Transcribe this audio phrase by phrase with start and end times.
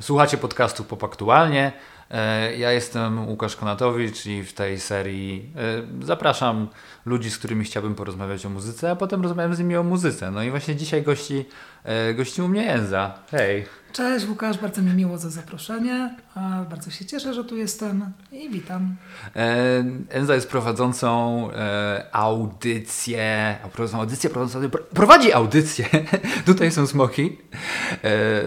[0.00, 1.66] Słuchacie podcastu Pop Aktualnie.
[1.66, 2.01] E,
[2.58, 5.52] ja jestem Łukasz Konatowicz i w tej serii
[6.00, 6.68] e, zapraszam
[7.06, 10.30] ludzi, z którymi chciałbym porozmawiać o muzyce, a potem rozmawiam z nimi o muzyce.
[10.30, 11.44] No i właśnie dzisiaj gości,
[11.84, 13.14] e, gości u mnie Enza.
[13.30, 13.66] Hej.
[13.92, 16.16] Cześć Łukasz, bardzo mi miło za zaproszenie.
[16.70, 18.96] Bardzo się cieszę, że tu jestem i witam.
[20.08, 21.48] Enza jest prowadzącą
[22.12, 25.86] audycję, prowadzącą audycję, prowadzącą, prowadzi audycję,
[26.46, 27.38] tutaj są smoki,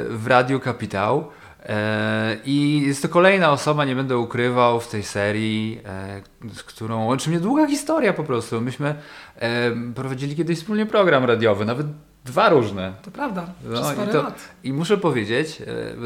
[0.09, 1.31] w Radiu Kapitał.
[1.65, 6.21] E, I jest to kolejna osoba, nie będę ukrywał, w tej serii, e,
[6.53, 8.61] z którą łączy mnie długa historia po prostu.
[8.61, 8.95] Myśmy
[9.35, 11.87] e, prowadzili kiedyś wspólnie program radiowy, nawet
[12.25, 12.93] dwa różne.
[13.01, 14.31] To prawda, no, i, to,
[14.63, 15.61] I muszę powiedzieć,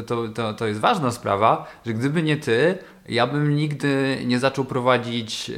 [0.06, 4.64] to, to, to jest ważna sprawa, że gdyby nie ty, ja bym nigdy nie zaczął
[4.64, 5.52] prowadzić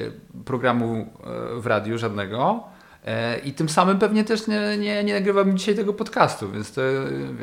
[0.44, 1.12] programu
[1.56, 2.64] w radiu żadnego.
[3.06, 6.82] E, I tym samym pewnie też nie, nie, nie nagrywam dzisiaj tego podcastu, więc to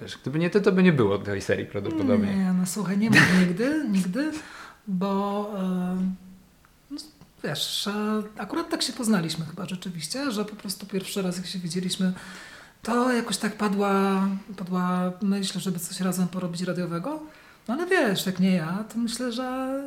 [0.01, 2.35] wiesz, gdyby nie ty, to by nie było tej serii prawdopodobnie.
[2.35, 4.31] Nie, no słuchaj, nie ma nigdy, nigdy,
[4.87, 5.51] bo
[6.91, 7.01] no,
[7.43, 7.89] wiesz,
[8.37, 12.13] akurat tak się poznaliśmy chyba rzeczywiście, że po prostu pierwszy raz jak się widzieliśmy,
[12.83, 17.19] to jakoś tak padła, padła myśl, żeby coś razem porobić radiowego.
[17.67, 19.79] No ale wiesz, jak nie ja, to myślę, że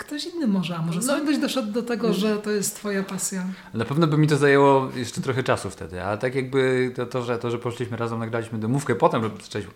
[0.00, 3.02] ktoś inny może, a może no, sam byś doszedł do tego, że to jest twoja
[3.02, 3.44] pasja.
[3.74, 7.22] Na pewno by mi to zajęło jeszcze trochę czasu wtedy, ale tak jakby to, to,
[7.22, 9.74] że, to że poszliśmy razem, nagraliśmy domówkę, potem zaczęliśmy,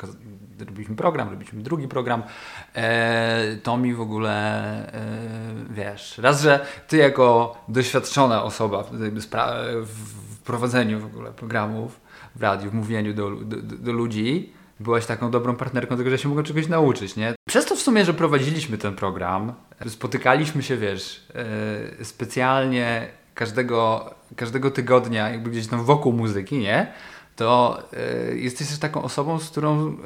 [0.66, 2.22] robiliśmy program, robiliśmy drugi program,
[2.74, 4.32] e, to mi w ogóle,
[4.92, 5.14] e,
[5.70, 8.90] wiesz, raz, że ty jako doświadczona osoba w,
[9.86, 12.00] w prowadzeniu w ogóle programów
[12.36, 16.28] w radiu, w mówieniu do, do, do ludzi, byłaś taką dobrą partnerką tego, że się
[16.28, 17.34] mogłem czegoś nauczyć, nie?
[17.48, 19.52] Przez to w sumie, że prowadziliśmy ten program,
[19.88, 21.26] spotykaliśmy się, wiesz,
[22.00, 26.92] e, specjalnie każdego, każdego tygodnia, jakby gdzieś tam wokół muzyki, nie?
[27.36, 29.96] To e, jesteś też taką osobą, z którą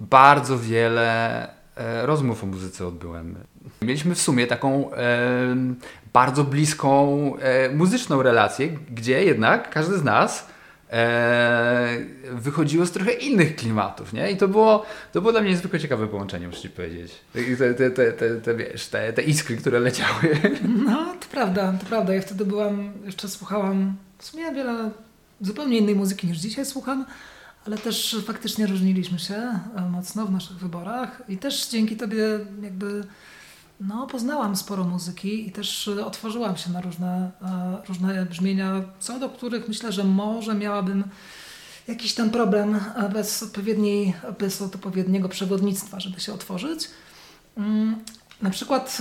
[0.00, 1.42] bardzo wiele
[1.76, 3.34] e, rozmów o muzyce odbyłem.
[3.82, 4.90] Mieliśmy w sumie taką
[6.12, 7.32] bardzo bliską
[7.74, 10.46] muzyczną relację, gdzie jednak każdy z nas
[10.92, 11.98] e,
[12.32, 14.30] wychodziło z trochę innych klimatów, nie?
[14.30, 17.12] I to było, to było dla mnie niezwykle ciekawe połączenie, muszę Ci powiedzieć.
[17.32, 20.38] Te, te, te, te, te, wiesz, te, te iskry, które leciały.
[20.86, 22.14] No, to prawda, to prawda.
[22.14, 24.90] Ja wtedy byłam, jeszcze słuchałam w sumie wiele
[25.40, 27.06] zupełnie innej muzyki niż dzisiaj słucham,
[27.66, 32.24] ale też faktycznie różniliśmy się e, mocno w naszych wyborach i też dzięki Tobie
[32.62, 33.04] jakby
[33.80, 39.18] no, poznałam sporo muzyki i też e, otworzyłam się na różne, e, różne brzmienia, co
[39.18, 41.04] do których myślę, że może miałabym
[41.88, 46.88] jakiś ten problem e, bez, odpowiedniej, bez odpowiedniego przewodnictwa, żeby się otworzyć.
[47.56, 47.96] Mm,
[48.42, 48.98] na przykład,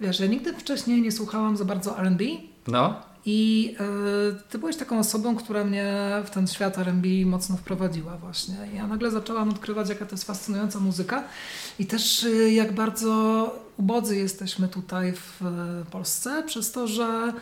[0.00, 2.24] wiesz, ja nigdy wcześniej nie słuchałam za bardzo R&B.
[2.66, 3.07] No.
[3.26, 3.74] I
[4.30, 5.92] y, ty byłeś taką osobą, która mnie
[6.24, 8.56] w ten świat R&B mocno wprowadziła właśnie.
[8.74, 11.24] Ja nagle zaczęłam odkrywać, jaka to jest fascynująca muzyka
[11.78, 13.44] i też y, jak bardzo
[13.76, 17.32] ubodzy jesteśmy tutaj w y, Polsce, przez to, że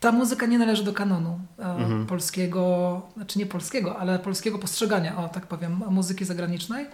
[0.00, 2.06] ta muzyka nie należy do kanonu mhm.
[2.06, 6.86] polskiego, znaczy nie polskiego, ale polskiego postrzegania, o tak powiem, muzyki zagranicznej,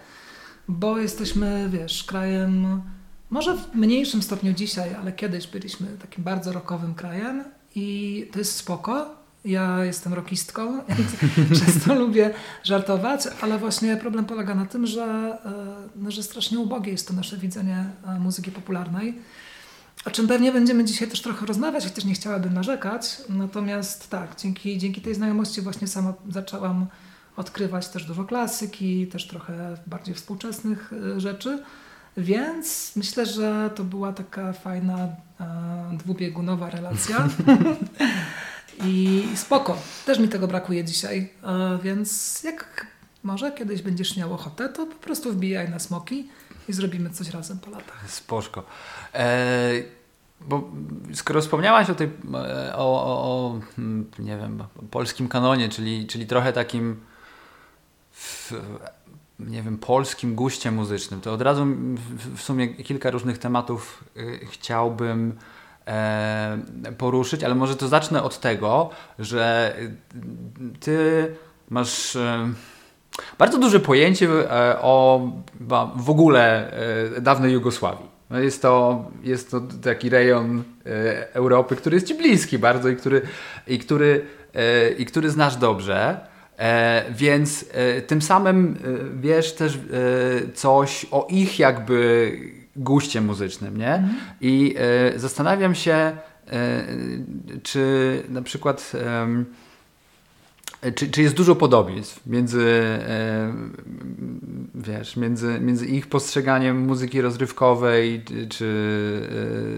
[0.67, 2.81] bo jesteśmy, wiesz, krajem
[3.31, 7.43] może w mniejszym stopniu dzisiaj, ale kiedyś byliśmy takim bardzo rockowym krajem
[7.75, 9.21] i to jest spoko.
[9.45, 11.11] Ja jestem rockistką, więc
[11.59, 12.33] często lubię
[12.63, 17.13] żartować, ale właśnie problem polega na tym, że, e, no, że strasznie ubogie jest to
[17.13, 19.17] nasze widzenie e, muzyki popularnej.
[20.05, 23.17] O czym pewnie będziemy dzisiaj też trochę rozmawiać, chociaż nie chciałabym narzekać.
[23.29, 26.87] Natomiast tak, dzięki, dzięki tej znajomości właśnie sama zaczęłam
[27.37, 31.63] odkrywać też dużo klasyki, też trochę bardziej współczesnych e, rzeczy.
[32.17, 37.27] Więc myślę, że to była taka fajna e, dwubiegunowa relacja.
[38.85, 39.77] I spoko.
[40.05, 41.29] Też mi tego brakuje dzisiaj.
[41.43, 42.87] E, więc jak
[43.23, 46.29] może kiedyś będziesz miał ochotę, to po prostu wbijaj na smoki
[46.69, 48.11] i zrobimy coś razem po latach.
[48.11, 48.63] Spoczko.
[49.13, 49.71] E,
[50.41, 50.71] bo
[51.13, 56.27] skoro wspomniałaś o tej, e, o, o, o hmm, nie wiem, polskim kanonie, czyli, czyli
[56.27, 56.99] trochę takim
[58.11, 58.53] w,
[59.47, 61.65] nie wiem, polskim guście muzycznym, to od razu
[62.35, 65.33] w sumie kilka różnych tematów y, chciałbym
[65.87, 66.57] e,
[66.97, 68.89] poruszyć, ale może to zacznę od tego,
[69.19, 69.91] że y,
[70.79, 71.27] ty
[71.69, 72.53] masz e,
[73.37, 74.29] bardzo duże pojęcie
[74.81, 75.21] o
[75.95, 76.73] w ogóle
[77.21, 78.05] dawnej Jugosławii.
[78.29, 80.63] No jest, to, jest to taki rejon
[81.33, 83.21] Europy, który jest ci bliski bardzo i który,
[83.67, 84.25] i który,
[84.97, 86.30] i który znasz dobrze.
[86.61, 89.79] E, więc e, tym samym e, wiesz też
[90.53, 92.31] coś o ich jakby
[92.75, 93.93] guście muzycznym, nie?
[93.93, 94.15] Mhm.
[94.41, 94.75] I
[95.15, 96.11] zastanawiam się,
[97.63, 98.91] czy na przykład
[100.95, 102.69] czy, czy jest dużo podobieństw między,
[103.07, 103.53] e,
[104.75, 108.65] wiesz, między, między ich postrzeganiem muzyki rozrywkowej, czy,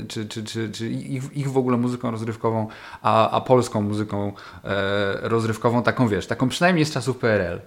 [0.02, 2.68] e, czy, czy, czy, czy ich, ich w ogóle muzyką rozrywkową,
[3.02, 4.34] a, a polską muzyką
[4.64, 7.62] e, rozrywkową, taką wiesz, taką przynajmniej z czasów PRL?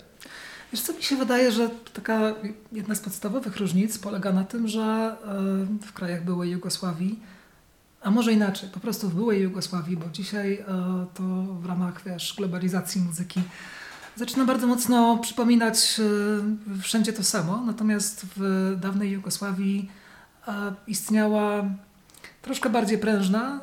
[0.73, 2.35] Wiesz co, mi się wydaje, że taka
[2.73, 7.21] jedna z podstawowych różnic polega na tym, że e, w krajach byłej Jugosławii
[8.02, 10.64] a może inaczej, po prostu w byłej Jugosławii, bo dzisiaj e,
[11.14, 11.22] to
[11.60, 13.43] w ramach wiesz, globalizacji muzyki
[14.16, 16.00] zaczyna bardzo mocno przypominać
[16.76, 17.62] e, wszędzie to samo.
[17.66, 19.90] Natomiast w dawnej Jugosławii
[20.48, 20.52] e,
[20.87, 21.64] istniała
[22.43, 23.60] troszkę bardziej prężna,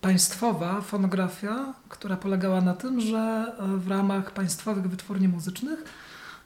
[0.00, 5.84] państwowa fonografia, która polegała na tym, że w ramach państwowych wytwórni muzycznych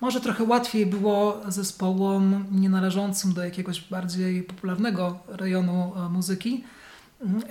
[0.00, 6.64] może trochę łatwiej było zespołom nie należącym do jakiegoś bardziej popularnego rejonu muzyki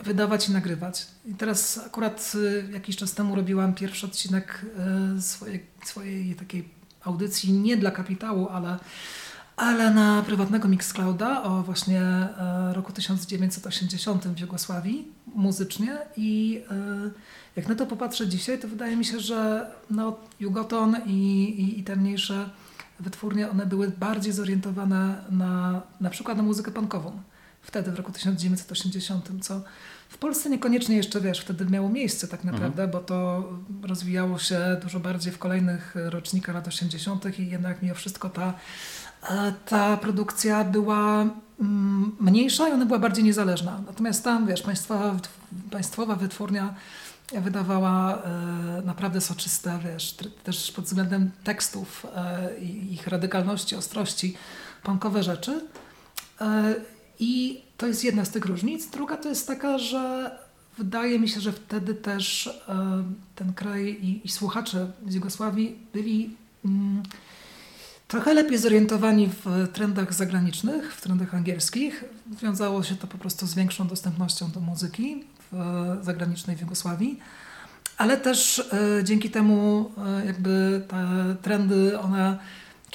[0.04, 1.08] wydawać i nagrywać.
[1.26, 4.66] I teraz akurat y, jakiś czas temu robiłam pierwszy odcinek
[5.18, 6.70] y, swojej, swojej takiej
[7.04, 8.80] audycji, nie dla kapitału, ale,
[9.58, 15.98] ale na prywatnego Mixclouda o właśnie e, roku 1980 w Jugosławii muzycznie.
[16.18, 16.62] I
[17.56, 21.84] jak na to popatrzę dzisiaj, to wydaje mi się, że no, Jugoton i, i, i
[21.84, 22.50] te mniejsze
[23.00, 27.20] wytwórnie, one były bardziej zorientowane na na przykład na muzykę punkową
[27.66, 29.62] wtedy, w roku 1980, co
[30.10, 32.92] w Polsce niekoniecznie jeszcze, wiesz, wtedy miało miejsce tak naprawdę, mhm.
[32.92, 33.50] bo to
[33.84, 37.40] rozwijało się dużo bardziej w kolejnych rocznikach lat 80.
[37.40, 38.54] i jednak mimo wszystko ta,
[39.30, 41.26] e, ta produkcja była
[41.60, 43.82] mm, mniejsza i ona była bardziej niezależna.
[43.88, 45.16] Natomiast tam, wiesz, państwowa,
[45.72, 46.76] państwowa wytwórnia
[47.34, 54.36] wydawała e, naprawdę soczyste, wiesz, też pod względem tekstów e, i ich radykalności, ostrości,
[54.84, 55.62] punkowe rzeczy.
[56.42, 56.76] E,
[57.20, 58.90] i to jest jedna z tych różnic.
[58.90, 60.32] Druga to jest taka, że
[60.78, 63.04] wydaje mi się, że wtedy też e,
[63.36, 66.36] ten kraj i, i słuchacze z Jugosławii byli
[66.66, 67.04] mm,
[68.08, 72.04] trochę lepiej zorientowani w trendach zagranicznych, w trendach angielskich.
[72.42, 77.20] Wiązało się to po prostu z większą dostępnością do muzyki w zagranicznej w Jugosławii.
[77.98, 82.38] Ale też e, dzięki temu e, jakby te trendy, one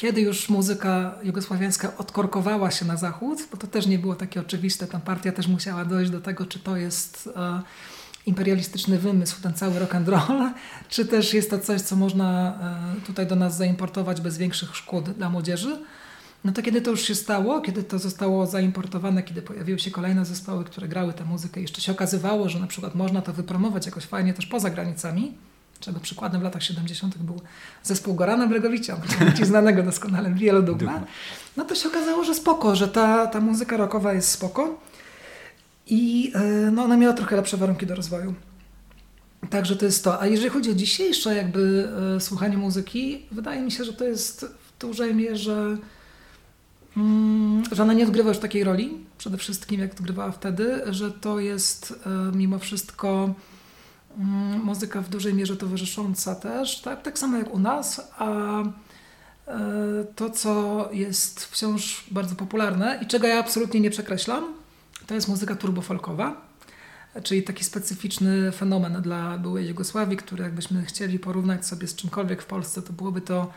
[0.01, 4.87] kiedy już muzyka jugosławiańska odkorkowała się na zachód, bo to też nie było takie oczywiste,
[4.87, 7.63] ta partia też musiała dojść do tego, czy to jest e,
[8.27, 10.51] imperialistyczny wymysł, ten cały rock and roll,
[10.89, 12.59] czy też jest to coś, co można
[12.99, 15.79] e, tutaj do nas zaimportować bez większych szkód dla młodzieży.
[16.45, 20.25] No to kiedy to już się stało, kiedy to zostało zaimportowane, kiedy pojawiły się kolejne
[20.25, 24.05] zespoły, które grały tę muzykę, jeszcze się okazywało, że na przykład można to wypromować jakoś
[24.05, 25.35] fajnie też poza granicami,
[25.81, 27.19] czego przykładem w latach 70.
[27.19, 27.41] był
[27.83, 28.97] zespół Gorana Bregowicza,
[29.37, 31.05] ci znanego doskonale, Wielodugma,
[31.57, 34.81] no to się okazało, że spoko, że ta, ta muzyka rockowa jest spoko
[35.87, 38.35] i e, no, ona miała trochę lepsze warunki do rozwoju.
[39.51, 40.21] Także to jest to.
[40.21, 44.45] A jeżeli chodzi o dzisiejsze jakby e, słuchanie muzyki, wydaje mi się, że to jest
[44.45, 45.77] w dużej mierze,
[46.97, 51.41] mm, że ona nie odgrywa już takiej roli, przede wszystkim jak odgrywała wtedy, że to
[51.41, 53.35] jest e, mimo wszystko
[54.65, 58.65] muzyka w dużej mierze towarzysząca też, tak, tak samo jak u nas, a e,
[60.17, 64.45] to, co jest wciąż bardzo popularne i czego ja absolutnie nie przekreślam,
[65.07, 66.51] to jest muzyka turbofolkowa,
[67.23, 72.47] czyli taki specyficzny fenomen dla byłej Jugosławii, który jakbyśmy chcieli porównać sobie z czymkolwiek w
[72.47, 73.53] Polsce, to byłoby to,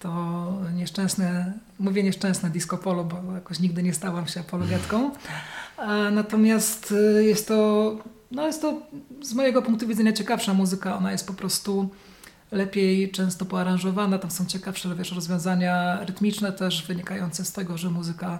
[0.00, 5.10] to nieszczęsne, mówię nieszczęsne disco polo, bo jakoś nigdy nie stałam się apologetką.
[6.12, 7.98] Natomiast e, jest to
[8.34, 8.82] no jest to
[9.22, 10.96] z mojego punktu widzenia ciekawsza muzyka.
[10.96, 11.88] Ona jest po prostu
[12.52, 14.18] lepiej często poaranżowana.
[14.18, 18.38] Tam są ciekawsze wiesz, rozwiązania rytmiczne też wynikające z tego, że muzyka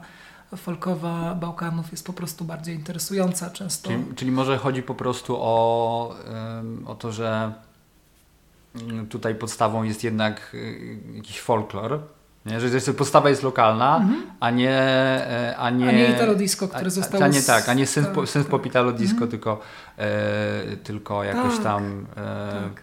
[0.56, 3.90] folkowa Bałkanów jest po prostu bardziej interesująca często.
[3.90, 6.16] Czyli, czyli może chodzi po prostu o,
[6.86, 7.52] o to, że
[8.74, 12.00] mm, tutaj podstawą jest jednak y, jakiś folklor,
[12.46, 12.60] nie?
[12.60, 14.22] Że jest, podstawa jest lokalna, mhm.
[14.40, 14.70] a nie...
[14.70, 17.24] E, a nie, a nie Italo Disco, które zostało...
[17.24, 18.62] A, nie tak, a nie synth, tak, synth pop
[19.30, 19.60] tylko,
[19.98, 22.82] e, tylko jakoś tak, tam e, tak.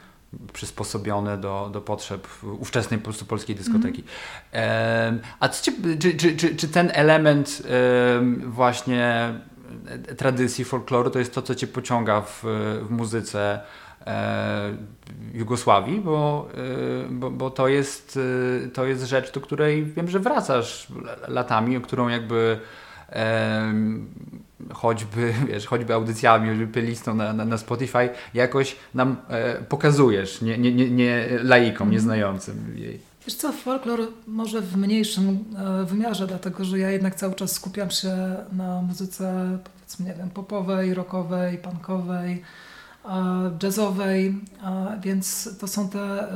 [0.54, 2.28] przysposobione do, do potrzeb
[2.60, 4.04] ówczesnej po prostu polskiej dyskoteki.
[4.52, 5.16] Mhm.
[5.16, 9.34] E, a czy, czy, czy, czy, czy ten element e, właśnie
[9.88, 12.44] e, tradycji, folkloru to jest to, co Cię pociąga w,
[12.82, 13.60] w muzyce
[13.91, 13.91] E,
[15.34, 18.20] Jugosławii, bo, e, bo, bo, to, jest,
[18.66, 20.88] e, to jest rzecz, do której wiem, że wracasz
[21.28, 22.60] latami, o którą jakby
[24.74, 29.18] choćby, wiesz, choćby audycjami, choćby playlistą na, na, na Spotify jakoś nam
[29.70, 33.00] pokazujesz, nie, nie, nie, nie laikom, nieznającym jej.
[33.26, 35.46] Wiesz co, folklor może w mniejszym
[35.86, 40.94] wymiarze, dlatego że ja jednak cały czas skupiam się na muzyce, powiedzmy, nie wiem, popowej,
[40.94, 42.42] rockowej, punkowej,
[43.64, 44.36] jazzowej,
[45.02, 46.28] więc to są te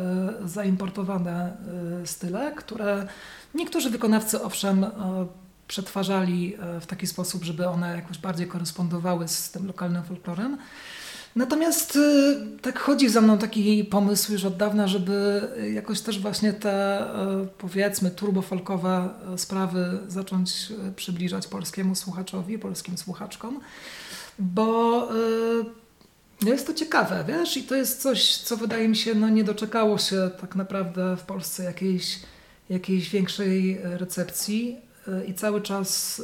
[0.46, 1.58] zaimportowane
[2.06, 3.08] style, które
[3.54, 4.86] niektórzy wykonawcy owszem
[5.68, 10.58] przetwarzali w taki sposób, żeby one jakoś bardziej korespondowały z tym lokalnym folklorem.
[11.36, 12.00] Natomiast
[12.62, 15.42] tak chodzi za mną taki pomysł już od dawna, żeby
[15.74, 17.06] jakoś też właśnie te
[17.58, 23.60] powiedzmy turbofolkowe sprawy zacząć przybliżać polskiemu słuchaczowi, polskim słuchaczkom,
[24.40, 25.10] bo
[26.42, 29.44] no jest to ciekawe, wiesz, i to jest coś, co wydaje mi się, no nie
[29.44, 32.20] doczekało się tak naprawdę w Polsce jakiejś,
[32.70, 34.78] jakiejś większej recepcji
[35.28, 36.22] i cały czas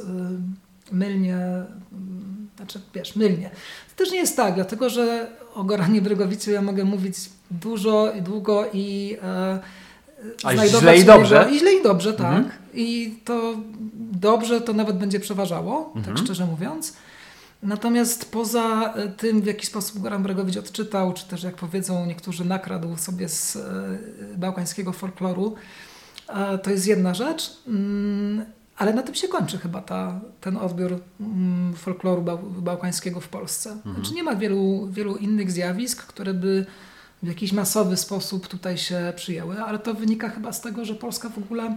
[0.92, 3.50] mylnie, mm, znaczy wiesz, mylnie.
[3.96, 7.16] To też nie jest tak, dlatego że o Goranie Brygowicu ja mogę mówić
[7.50, 9.58] dużo i długo i e,
[10.44, 11.48] A źle i dobrze.
[11.52, 12.36] I źle i dobrze, tak.
[12.36, 12.50] Mhm.
[12.74, 13.54] I to
[14.12, 16.16] dobrze to nawet będzie przeważało, tak mhm.
[16.16, 16.96] tak szczerze mówiąc.
[17.62, 22.44] Natomiast poza e, tym, w jaki sposób Goran Bregowicz odczytał, czy też jak powiedzą niektórzy
[22.44, 23.98] nakradł sobie z e,
[24.36, 25.54] bałkańskiego folkloru,
[26.28, 27.56] e, to jest jedna rzecz.
[27.66, 28.44] Mm,
[28.76, 32.22] ale na tym się kończy chyba ta, ten odbiór mm, folkloru
[32.58, 33.70] bałkańskiego w Polsce.
[33.70, 33.94] Mhm.
[33.94, 36.66] Znaczy nie ma wielu, wielu innych zjawisk, które by
[37.22, 41.28] w jakiś masowy sposób tutaj się przyjęły, ale to wynika chyba z tego, że Polska
[41.28, 41.76] w ogóle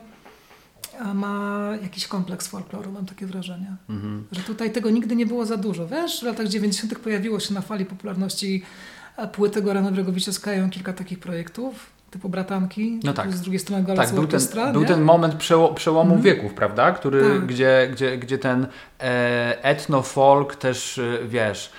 [1.13, 3.75] ma jakiś kompleks folkloru, mam takie wrażenie.
[3.89, 4.27] Mhm.
[4.31, 5.87] Że tutaj tego nigdy nie było za dużo.
[5.87, 6.99] Wiesz, w latach 90.
[6.99, 8.63] pojawiło się na fali popularności
[9.17, 10.41] e, płyty Gorana Bregowicza z
[10.71, 13.33] kilka takich projektów typu bratanki, no tak.
[13.33, 14.41] z drugiej strony Gola tak, był ten,
[14.73, 15.35] był ten moment
[15.75, 16.21] przełomu mm.
[16.21, 16.91] wieków, prawda?
[16.91, 17.45] Który, tak.
[17.45, 18.67] gdzie, gdzie, gdzie ten
[18.99, 21.71] e, etno-folk też, e, wiesz...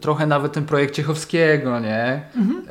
[0.00, 2.30] trochę nawet ten projekt Ciechowskiego, nie?
[2.36, 2.64] Mhm.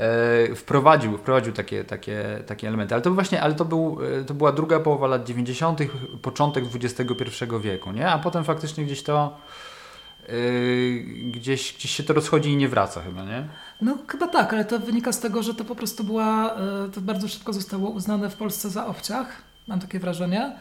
[0.52, 2.96] E, wprowadził, wprowadził takie, takie, takie elementy.
[2.96, 5.80] Ale to właśnie, ale to, był, e, to była druga połowa lat 90.,
[6.22, 7.24] początek XXI
[7.62, 8.10] wieku, nie?
[8.10, 9.38] A potem faktycznie gdzieś to
[10.28, 13.48] Yy, gdzieś, gdzieś się to rozchodzi i nie wraca chyba, nie?
[13.82, 17.02] No chyba tak, ale to wynika z tego, że to po prostu była, yy, to
[17.02, 20.56] bardzo szybko zostało uznane w Polsce za obciach, mam takie wrażenie.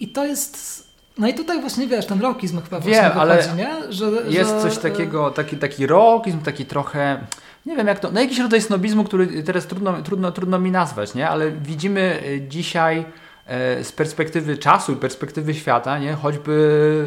[0.00, 0.86] I to jest
[1.20, 3.92] no i tutaj właśnie wiesz, ten rockizm chyba Wiem, ale wychodzi, nie?
[3.92, 4.60] Że, jest że...
[4.60, 7.20] coś takiego, taki, taki rockizm, taki trochę,
[7.66, 11.14] nie wiem jak to, no jakiś rodzaj snobizmu, który teraz trudno, trudno, trudno mi nazwać,
[11.14, 11.28] nie?
[11.28, 13.04] Ale widzimy dzisiaj
[13.50, 16.12] E, z perspektywy czasu i perspektywy świata, nie?
[16.12, 17.04] choćby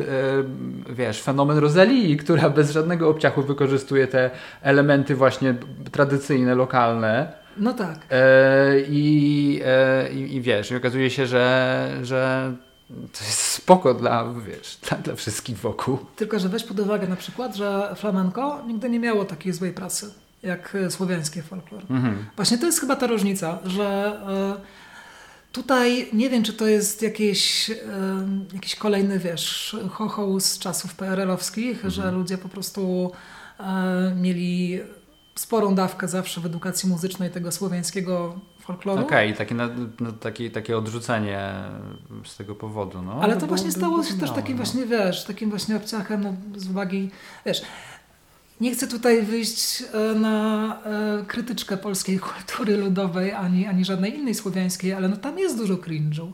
[0.90, 4.30] e, wiesz, fenomen Rosalii, która bez żadnego obciachu wykorzystuje te
[4.62, 5.56] elementy właśnie
[5.92, 7.34] tradycyjne, lokalne.
[7.58, 7.98] No tak.
[8.12, 9.62] E, i,
[10.14, 12.52] i, I wiesz, i okazuje się, że, że
[13.14, 15.98] to jest spoko dla, wiesz, dla, dla wszystkich wokół.
[16.16, 20.14] Tylko, że weź pod uwagę na przykład, że flamenko nigdy nie miało takiej złej prasy
[20.44, 21.82] jak słowiańskie folklor.
[21.90, 22.26] Mhm.
[22.36, 24.20] Właśnie to jest chyba ta różnica, że
[25.54, 27.72] Tutaj nie wiem, czy to jest jakieś,
[28.54, 31.92] jakiś kolejny, wiesz, chochoł z czasów PRL-owskich, mhm.
[31.92, 33.12] że ludzie po prostu
[33.60, 34.80] e, mieli
[35.36, 39.02] sporą dawkę zawsze w edukacji muzycznej tego słowiańskiego folkloru.
[39.02, 39.56] Okej, okay, takie,
[40.00, 41.54] no, takie, takie odrzucenie
[42.26, 43.02] z tego powodu.
[43.02, 43.20] No.
[43.22, 44.64] Ale to, to właśnie stało się też takim no.
[44.64, 47.10] właśnie, wiesz, takim właśnie obciachem no, z uwagi,
[47.46, 47.62] wiesz,
[48.62, 54.36] nie chcę tutaj wyjść e, na e, krytyczkę polskiej kultury ludowej ani, ani żadnej innej
[54.36, 56.32] słowiańskiej, ale no tam jest dużo cringe'u.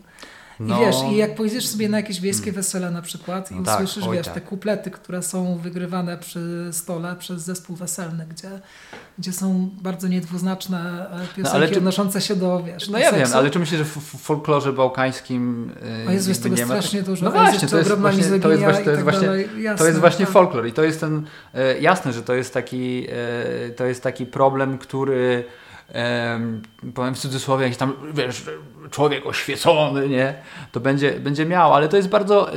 [0.59, 0.77] No.
[0.77, 3.75] I wiesz, i jak pojedziesz sobie na jakieś wiejskie wesele na przykład i no tak,
[3.75, 4.35] usłyszysz, wiesz, tak.
[4.35, 8.49] te kuplety, które są wygrywane przy stole przez zespół weselny, gdzie,
[9.19, 11.77] gdzie są bardzo niedwuznaczne e, piosenki no, ale czy...
[11.77, 13.25] odnoszące się do, wiesz, No ja seksu.
[13.25, 17.01] wiem, ale czy myślisz, że w folklorze bałkańskim yy, O Jezu, jest tego nie strasznie
[17.01, 17.25] dużo.
[17.25, 20.25] No właśnie, to jest właśnie, to jest właśnie, to jest właśnie, jasne, to jest właśnie
[20.25, 20.33] tak.
[20.33, 23.07] folklor i to jest ten, yy, jasne, że to jest taki,
[23.75, 25.43] to jest taki problem, który
[26.96, 28.46] powiem w cudzysłowie, jakiś tam, wiesz,
[28.91, 30.34] człowiek oświecony, nie?
[30.72, 32.50] To będzie, będzie miał, ale to jest bardzo...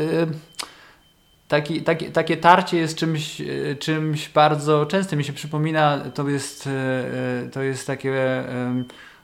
[1.49, 5.19] Taki, taki, takie tarcie jest czymś, e, czymś bardzo częstym.
[5.19, 8.45] Mi się przypomina, to jest, e, to jest takie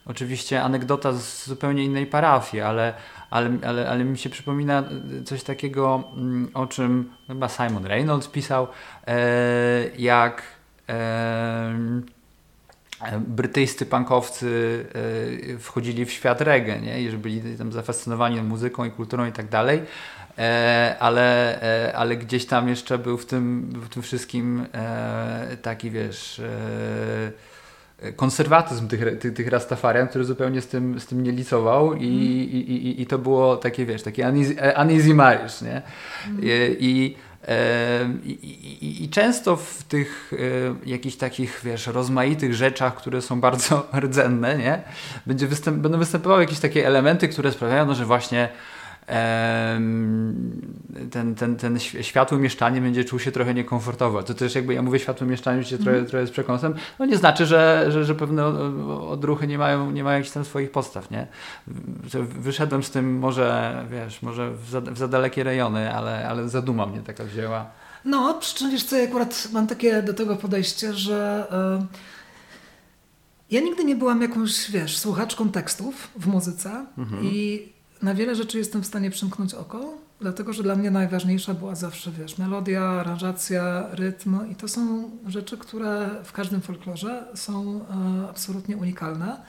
[0.06, 2.94] oczywiście anegdota z zupełnie innej parafii, ale,
[3.30, 4.84] ale, ale, ale mi się przypomina
[5.24, 8.68] coś takiego, mm, o czym chyba Simon Reynolds pisał,
[9.06, 9.16] e,
[9.98, 10.42] jak
[13.20, 14.84] brytyjscy punkowcy
[15.54, 17.02] e, wchodzili w świat reggae, nie?
[17.02, 19.82] I że byli tam zafascynowani muzyką i kulturą i tak dalej,
[20.38, 24.66] e, ale, e, ale gdzieś tam jeszcze był w tym, w tym wszystkim
[25.62, 26.42] taki, wiesz
[28.16, 32.06] konserwatyzm tych, tych, tych Rastafarian, który zupełnie z tym, z tym nie licował i, mm.
[32.06, 35.82] i, i, i to było takie, wiesz, takie uneasy, uneasy marriage, nie?
[36.26, 36.40] Mm.
[36.80, 37.16] I,
[38.24, 43.86] i i, i, często w tych e, jakichś takich, wiesz, rozmaitych rzeczach, które są bardzo
[44.00, 44.82] rdzenne, nie?
[45.26, 48.48] Będzie występ, będą występowały jakieś takie elementy, które sprawiają, no, że właśnie
[51.10, 54.22] ten, ten, ten światły mieszczanie będzie czuł się trochę niekomfortowo.
[54.22, 56.06] To też jakby ja mówię światły mieszczanie się trochę, mm.
[56.06, 58.46] trochę z przekąsem, no nie znaczy, że, że, że pewne
[59.08, 61.26] odruchy nie mają, nie mają jakichś tam swoich podstaw, nie?
[62.40, 66.86] Wyszedłem z tym może, wiesz, może w za, w za dalekie rejony, ale, ale zaduma
[66.86, 67.66] mnie taka wzięła.
[68.04, 68.40] No,
[68.72, 71.46] wiesz co, ja akurat mam takie do tego podejście, że
[71.80, 71.86] yy,
[73.50, 77.24] ja nigdy nie byłam jakąś, wiesz, słuchaczką tekstów w muzyce mhm.
[77.24, 77.68] i
[78.02, 82.10] na wiele rzeczy jestem w stanie przymknąć oko, dlatego że dla mnie najważniejsza była zawsze,
[82.10, 88.76] wiesz, melodia, aranżacja, rytm i to są rzeczy, które w każdym folklorze są e, absolutnie
[88.76, 89.40] unikalne.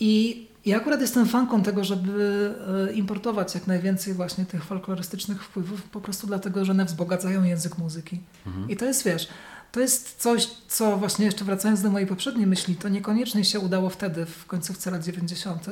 [0.00, 2.54] I ja akurat jestem fanką tego, żeby
[2.88, 7.78] e, importować jak najwięcej właśnie tych folklorystycznych wpływów, po prostu dlatego, że one wzbogacają język
[7.78, 8.20] muzyki.
[8.46, 8.70] Mhm.
[8.70, 9.28] I to jest, wiesz,
[9.72, 13.90] to jest coś, co właśnie jeszcze wracając do mojej poprzedniej myśli, to niekoniecznie się udało
[13.90, 15.66] wtedy, w końcówce lat 90.,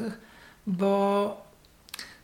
[0.66, 1.51] bo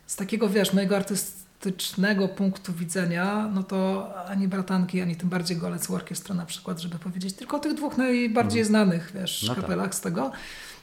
[0.09, 5.91] z takiego, wiesz, mojego artystycznego punktu widzenia, no to ani Bratanki, ani tym bardziej Golec
[5.91, 8.65] Orkiestra na przykład, żeby powiedzieć tylko o tych dwóch najbardziej mhm.
[8.65, 9.63] znanych, wiesz, no tak.
[9.63, 9.95] kapelach tak.
[9.95, 10.31] z tego,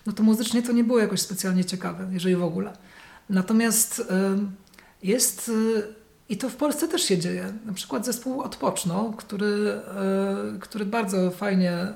[0.06, 2.73] no to muzycznie to nie było jakoś specjalnie ciekawe, jeżeli w ogóle.
[3.30, 4.04] Natomiast y,
[5.02, 5.49] jest...
[5.49, 7.52] Y, i to w Polsce też się dzieje.
[7.66, 9.80] Na przykład zespół Odpoczną, który,
[10.56, 11.87] y, który bardzo fajnie,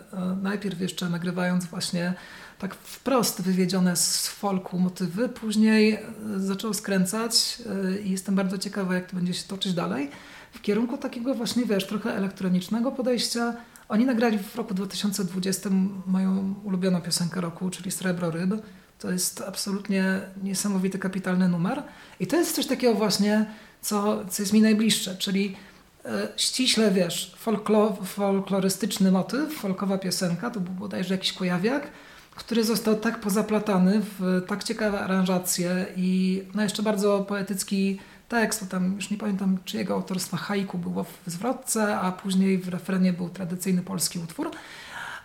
[0.42, 2.14] najpierw jeszcze nagrywając właśnie
[2.60, 5.98] tak wprost wywiedzione z folku motywy, później
[6.36, 7.62] zaczął skręcać
[8.04, 10.10] i jestem bardzo ciekawa, jak to będzie się toczyć dalej,
[10.52, 13.54] w kierunku takiego właśnie, wiesz, trochę elektronicznego podejścia,
[13.88, 15.70] oni nagrali w roku 2020
[16.06, 18.50] moją ulubioną piosenkę roku, czyli Srebro Ryb.
[18.98, 21.82] To jest absolutnie niesamowity, kapitalny numer.
[22.20, 23.46] I to jest coś takiego właśnie,
[23.80, 25.56] co, co jest mi najbliższe, czyli
[26.04, 31.90] e, ściśle, wiesz, folklo, folklorystyczny motyw, folkowa piosenka, to był bodajże jakiś kojawiak,
[32.40, 38.94] który został tak pozaplatany w tak ciekawe aranżacje i no jeszcze bardzo poetycki tekst, tam
[38.96, 43.82] już nie pamiętam czyjego autorstwa haiku było w zwrotce, a później w refrenie był tradycyjny
[43.82, 44.50] polski utwór.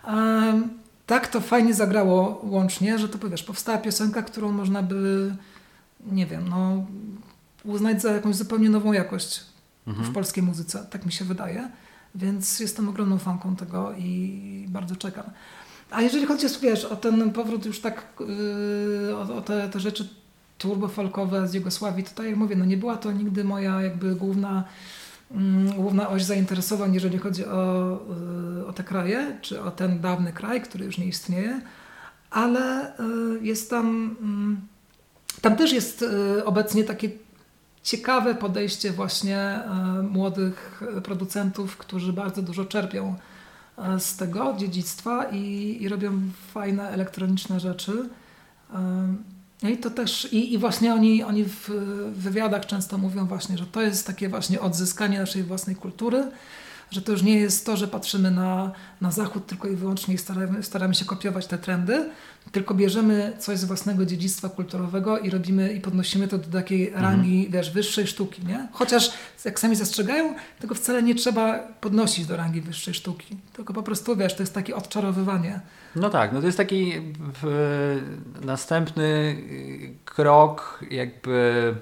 [0.06, 0.68] Um,
[1.06, 5.34] tak to fajnie zagrało łącznie, że to powiesz, powstała piosenka, którą można by,
[6.06, 6.86] nie wiem, no,
[7.64, 9.44] uznać za jakąś zupełnie nową jakość
[9.86, 10.06] mhm.
[10.06, 11.70] w polskiej muzyce, tak mi się wydaje.
[12.14, 15.24] Więc jestem ogromną fanką tego i bardzo czekam.
[15.90, 18.06] A jeżeli chodzi wiesz, o ten powrót już tak,
[19.08, 20.08] yy, o, o te, te rzeczy
[20.58, 24.64] turbofolkowe z Jugosławii, to tak jak mówię, no nie była to nigdy moja jakby główna,
[25.30, 27.98] mm, główna oś zainteresowań, jeżeli chodzi o,
[28.60, 31.60] y, o te kraje, czy o ten dawny kraj, który już nie istnieje,
[32.30, 33.02] ale y,
[33.42, 34.60] jest tam, mm,
[35.40, 37.10] tam też jest y, obecnie takie
[37.82, 39.60] ciekawe podejście właśnie
[40.10, 43.14] młodych producentów, którzy bardzo dużo czerpią
[43.98, 46.20] z tego dziedzictwa i, i robią
[46.52, 48.08] fajne elektroniczne rzeczy.
[49.62, 51.70] No i to też, i, i właśnie oni, oni w
[52.12, 56.30] wywiadach często mówią właśnie, że to jest takie właśnie odzyskanie naszej własnej kultury,
[56.90, 60.18] że to już nie jest to, że patrzymy na, na zachód tylko i wyłącznie i
[60.18, 62.10] staramy, staramy się kopiować te trendy,
[62.52, 67.04] tylko bierzemy coś z własnego dziedzictwa kulturowego i robimy i podnosimy to do takiej mhm.
[67.04, 68.68] rangi, wiesz, wyższej sztuki, nie?
[68.72, 69.12] Chociaż,
[69.44, 74.16] jak sami zastrzegają, tego wcale nie trzeba podnosić do rangi wyższej sztuki, tylko po prostu,
[74.16, 75.60] wiesz, to jest takie odczarowywanie.
[75.96, 76.92] No tak, no to jest taki
[78.44, 79.36] następny
[80.04, 81.74] krok jakby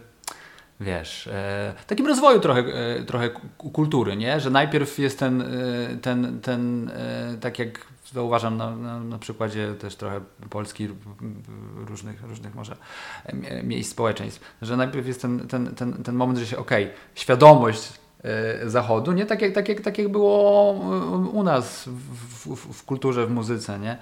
[0.85, 4.41] wiesz, e, takim rozwoju trochę, e, trochę kultury, nie?
[4.41, 5.47] Że najpierw jest ten, e,
[6.03, 10.21] ten, ten e, tak jak zauważam na, na, na, przykładzie też trochę
[10.51, 10.89] Polski,
[11.77, 12.77] różnych, różnych może
[13.27, 16.97] e, miejsc społeczeństw, że najpierw jest ten, ten, ten, ten moment, że się, okej, okay,
[17.15, 17.93] świadomość
[18.23, 19.27] e, Zachodu, nie?
[19.27, 20.73] Tak jak, tak jak, tak jak było
[21.33, 23.99] u nas w, w, w kulturze, w muzyce, nie?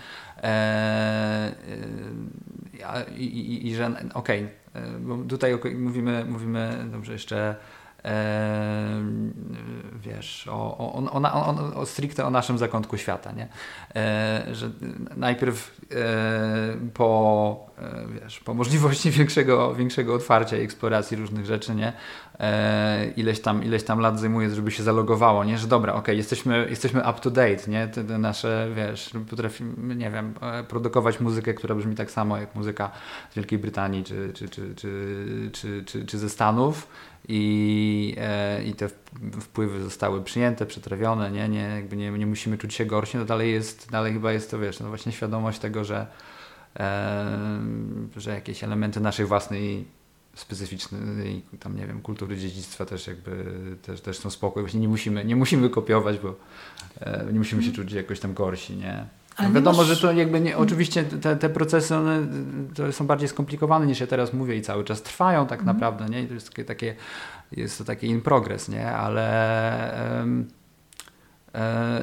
[3.17, 4.62] I, i, i, że okej, okay,
[5.01, 7.57] bo tutaj mówimy, mówimy dobrze jeszcze
[8.05, 9.03] e,
[10.01, 13.49] wiesz, o, o, o, o, stricte o naszym zakątku świata, nie?
[13.97, 14.71] E, że
[15.17, 15.97] najpierw e,
[16.95, 21.93] po, e, wiesz, po możliwości większego, większego otwarcia i eksploracji różnych rzeczy, nie?
[22.41, 25.59] E, ileś, tam, ileś tam lat zajmuje, żeby się zalogowało, nie?
[25.59, 27.89] Że dobra, okej, okay, jesteśmy, jesteśmy up to date, nie?
[27.89, 32.55] Te, te nasze, wiesz, potrafimy, nie wiem, e, produkować muzykę, która brzmi tak samo jak
[32.55, 32.91] muzyka
[33.31, 36.89] z Wielkiej Brytanii czy, czy, czy, czy, czy, czy, czy ze Stanów
[37.29, 38.89] i, e, i te
[39.41, 43.53] wpływy zostały przyjęte, przetrawione, nie, nie, jakby nie, nie musimy czuć się gorsi, no dalej
[43.53, 46.07] jest, dalej chyba jest to, wiesz, no właśnie świadomość tego, że,
[46.79, 47.61] e,
[48.17, 49.87] że jakieś elementy naszej własnej
[50.35, 53.45] specyficznej tam nie wiem, kultury dziedzictwa też jakby
[53.83, 54.63] też, też są spokój.
[54.63, 56.35] Właśnie nie musimy, nie musimy kopiować, bo
[57.01, 59.07] e, nie musimy się czuć jakoś tam gorsi, nie?
[59.37, 59.87] Ale no wiadomo, masz...
[59.87, 62.27] że to jakby nie, oczywiście te, te procesy one,
[62.93, 65.75] są bardziej skomplikowane niż ja teraz mówię i cały czas trwają tak mm.
[65.75, 66.23] naprawdę, nie?
[66.23, 66.97] I to jest takie, takie,
[67.53, 68.93] jest to takie in progress, nie?
[68.93, 70.49] Ale um,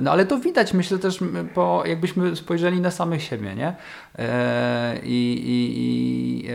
[0.01, 1.19] no ale to widać, myślę też,
[1.53, 3.75] po, jakbyśmy spojrzeli na samych siebie, nie?
[4.19, 6.49] E, I, i, i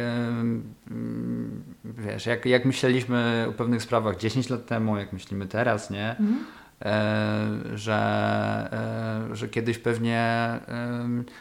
[1.85, 6.11] wiesz, jak, jak myśleliśmy o pewnych sprawach 10 lat temu, jak myślimy teraz, nie?
[6.11, 6.39] Mhm.
[6.85, 7.95] E, że,
[9.31, 10.25] e, że kiedyś pewnie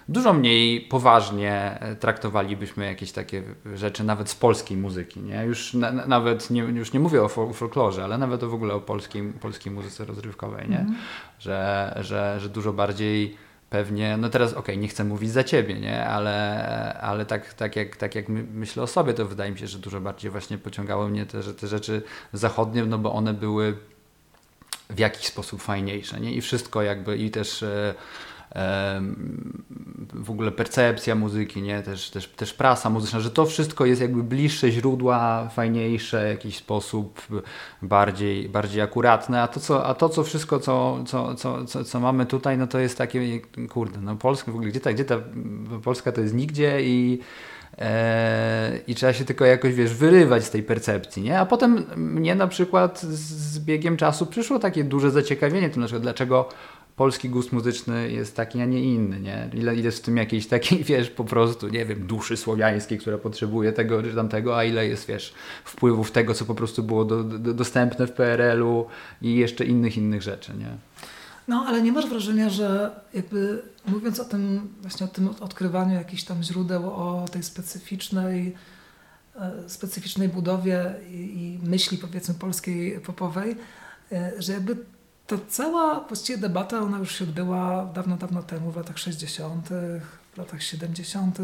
[0.09, 3.43] dużo mniej poważnie traktowalibyśmy jakieś takie
[3.75, 5.21] rzeczy, nawet z polskiej muzyki.
[5.21, 5.43] Nie?
[5.45, 9.33] Już na, nawet nie, już nie mówię o folklorze, ale nawet w ogóle o polskiej,
[9.41, 10.79] polskiej muzyce rozrywkowej, nie?
[10.79, 10.95] Mm.
[11.39, 13.37] Że, że, że dużo bardziej
[13.73, 16.05] pewnie, no teraz okej, okay, nie chcę mówić za ciebie, nie?
[16.05, 19.79] ale, ale tak, tak, jak, tak jak myślę o sobie, to wydaje mi się, że
[19.79, 22.01] dużo bardziej właśnie pociągały mnie te, te rzeczy
[22.33, 23.77] zachodnie, no bo one były
[24.95, 26.19] w jakiś sposób fajniejsze.
[26.19, 26.33] Nie?
[26.33, 27.93] I wszystko jakby i też e,
[28.55, 29.01] e,
[30.13, 31.81] w ogóle percepcja muzyki, nie?
[31.81, 36.57] Też, też, też prasa muzyczna, że to wszystko jest jakby bliższe źródła, fajniejsze, w jakiś
[36.57, 37.27] sposób
[37.81, 41.99] bardziej, bardziej akuratne, a to, co, a to co wszystko, co, co, co, co, co
[41.99, 45.15] mamy tutaj, no to jest takie, kurde, no Polska w ogóle, gdzie ta, gdzie ta
[45.83, 47.19] Polska to jest nigdzie i
[48.87, 51.39] i trzeba się tylko jakoś, wiesz, wyrywać z tej percepcji, nie?
[51.39, 56.49] A potem mnie na przykład z biegiem czasu przyszło takie duże zaciekawienie tym, dlaczego
[56.95, 59.49] polski gust muzyczny jest taki, a nie inny, nie?
[59.53, 63.73] Ile jest w tym jakiejś takiej, wiesz, po prostu, nie wiem, duszy słowiańskiej, która potrzebuje
[63.73, 65.33] tego czy tamtego, a ile jest, wiesz,
[65.65, 68.85] wpływów tego, co po prostu było do, do, dostępne w PRL-u
[69.21, 70.69] i jeszcze innych, innych rzeczy, nie?
[71.47, 76.23] No, ale nie masz wrażenia, że jakby mówiąc o tym, właśnie o tym odkrywaniu jakichś
[76.23, 78.55] tam źródeł, o tej specyficznej,
[79.35, 83.55] e, specyficznej budowie i, i myśli powiedzmy polskiej popowej,
[84.11, 84.77] e, że jakby
[85.27, 89.69] ta cała właściwie debata, ona już się odbyła dawno, dawno temu, w latach 60.,
[90.33, 91.37] w latach 70.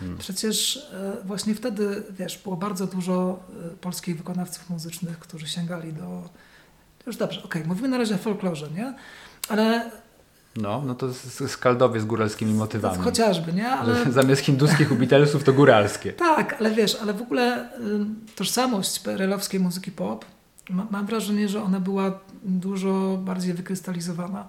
[0.00, 0.18] Hmm.
[0.18, 3.40] Przecież e, właśnie wtedy, wiesz, było bardzo dużo
[3.80, 6.28] polskich wykonawców muzycznych, którzy sięgali do...
[7.06, 8.94] Już dobrze, okej, okay, mówimy na razie o folklorze, nie?
[9.48, 9.90] Ale
[10.56, 11.08] no, no to
[11.48, 13.04] skaldowie z góralskimi motywami.
[13.04, 13.68] Chociażby, nie?
[13.68, 14.12] Ale...
[14.12, 16.12] Zamiast hinduskich u Beatlesów to góralskie.
[16.12, 17.68] tak, ale wiesz, ale w ogóle
[18.36, 20.24] tożsamość perelowskiej muzyki pop,
[20.70, 24.48] ma, mam wrażenie, że ona była dużo bardziej wykrystalizowana.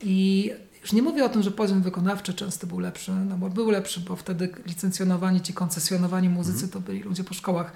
[0.00, 0.50] I
[0.82, 4.00] już nie mówię o tym, że poziom wykonawczy często był lepszy, no bo był lepszy,
[4.00, 6.70] bo wtedy licencjonowani ci koncesjonowani muzycy mm.
[6.70, 7.72] to byli ludzie po szkołach,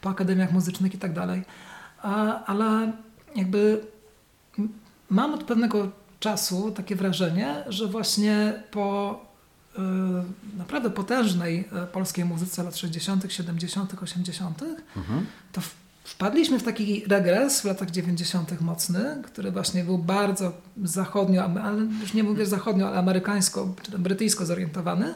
[0.00, 1.42] po akademiach muzycznych i tak dalej.
[2.46, 2.92] Ale
[3.36, 3.80] jakby
[5.10, 5.88] mam od pewnego
[6.24, 9.20] czasu takie wrażenie, że właśnie po
[9.74, 9.78] y,
[10.58, 14.62] naprawdę potężnej y, polskiej muzyce lat 60., 70., 80.,
[14.96, 15.26] mhm.
[15.52, 15.60] to
[16.04, 18.60] wpadliśmy w taki regres w latach 90.
[18.60, 20.52] mocny, który właśnie był bardzo
[20.84, 25.14] zachodnio, ale już nie mówię zachodnio, ale amerykańsko czy brytyjsko zorientowany.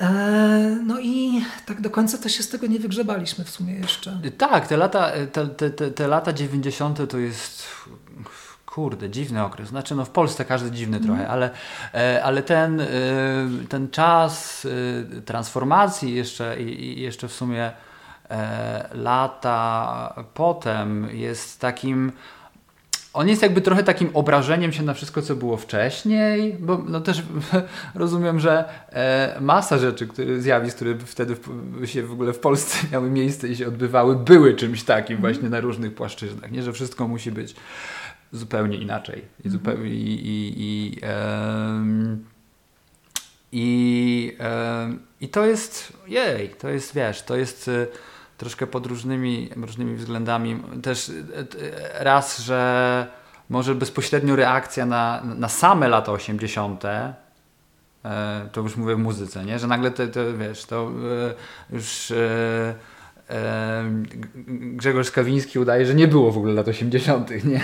[0.00, 4.20] E, no i tak do końca to się z tego nie wygrzebaliśmy w sumie jeszcze.
[4.38, 7.10] Tak, te lata, te, te, te lata 90.
[7.10, 7.62] to jest
[8.76, 9.68] Kurde, dziwny okres.
[9.68, 11.08] Znaczy, no w Polsce każdy dziwny mm.
[11.08, 11.50] trochę, ale,
[11.94, 12.86] e, ale ten, e,
[13.68, 14.66] ten czas
[15.16, 17.70] e, transformacji jeszcze i jeszcze w sumie
[18.94, 22.12] lata potem jest takim
[23.12, 27.22] on jest jakby trochę takim obrażeniem się na wszystko, co było wcześniej, bo no też
[27.94, 28.64] rozumiem, że
[29.40, 31.36] masa rzeczy, które, zjawisk, które wtedy
[31.84, 35.20] się w ogóle w Polsce miały miejsce i się odbywały, były czymś takim mm.
[35.20, 36.50] właśnie na różnych płaszczyznach.
[36.50, 37.54] Nie, że wszystko musi być
[38.36, 39.18] zupełnie inaczej.
[39.18, 39.52] I, mhm.
[39.52, 41.00] zupełnie, i, i,
[43.52, 44.36] i,
[45.20, 47.86] i, to jest, jej, to jest, wiesz, to jest y,
[48.38, 50.62] troszkę pod różnymi, różnymi względami.
[50.82, 51.24] Też y,
[51.94, 53.06] raz, że
[53.48, 57.14] może bezpośrednio reakcja na, na same lata 80., e,
[58.52, 59.58] to już mówię w muzyce, nie?
[59.58, 60.90] że nagle to, to wiesz, to
[61.70, 62.12] już
[64.72, 67.60] Grzegorz Skawiński udaje, że nie było w ogóle lat 80., nie?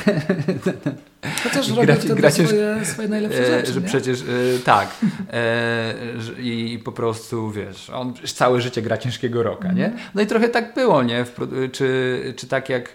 [1.45, 3.87] Chociaż robił wtedy swoje, swoje najlepsze e, rzeczy, Że nie?
[3.87, 4.25] przecież, e,
[4.65, 4.97] tak.
[5.33, 5.95] E,
[6.39, 9.77] I po prostu, wiesz, on całe życie gra ciężkiego roka, mm.
[9.77, 9.85] nie?
[9.85, 10.03] Mhm.
[10.15, 11.25] No i trochę tak było, nie?
[11.73, 12.89] Czy, czy tak jak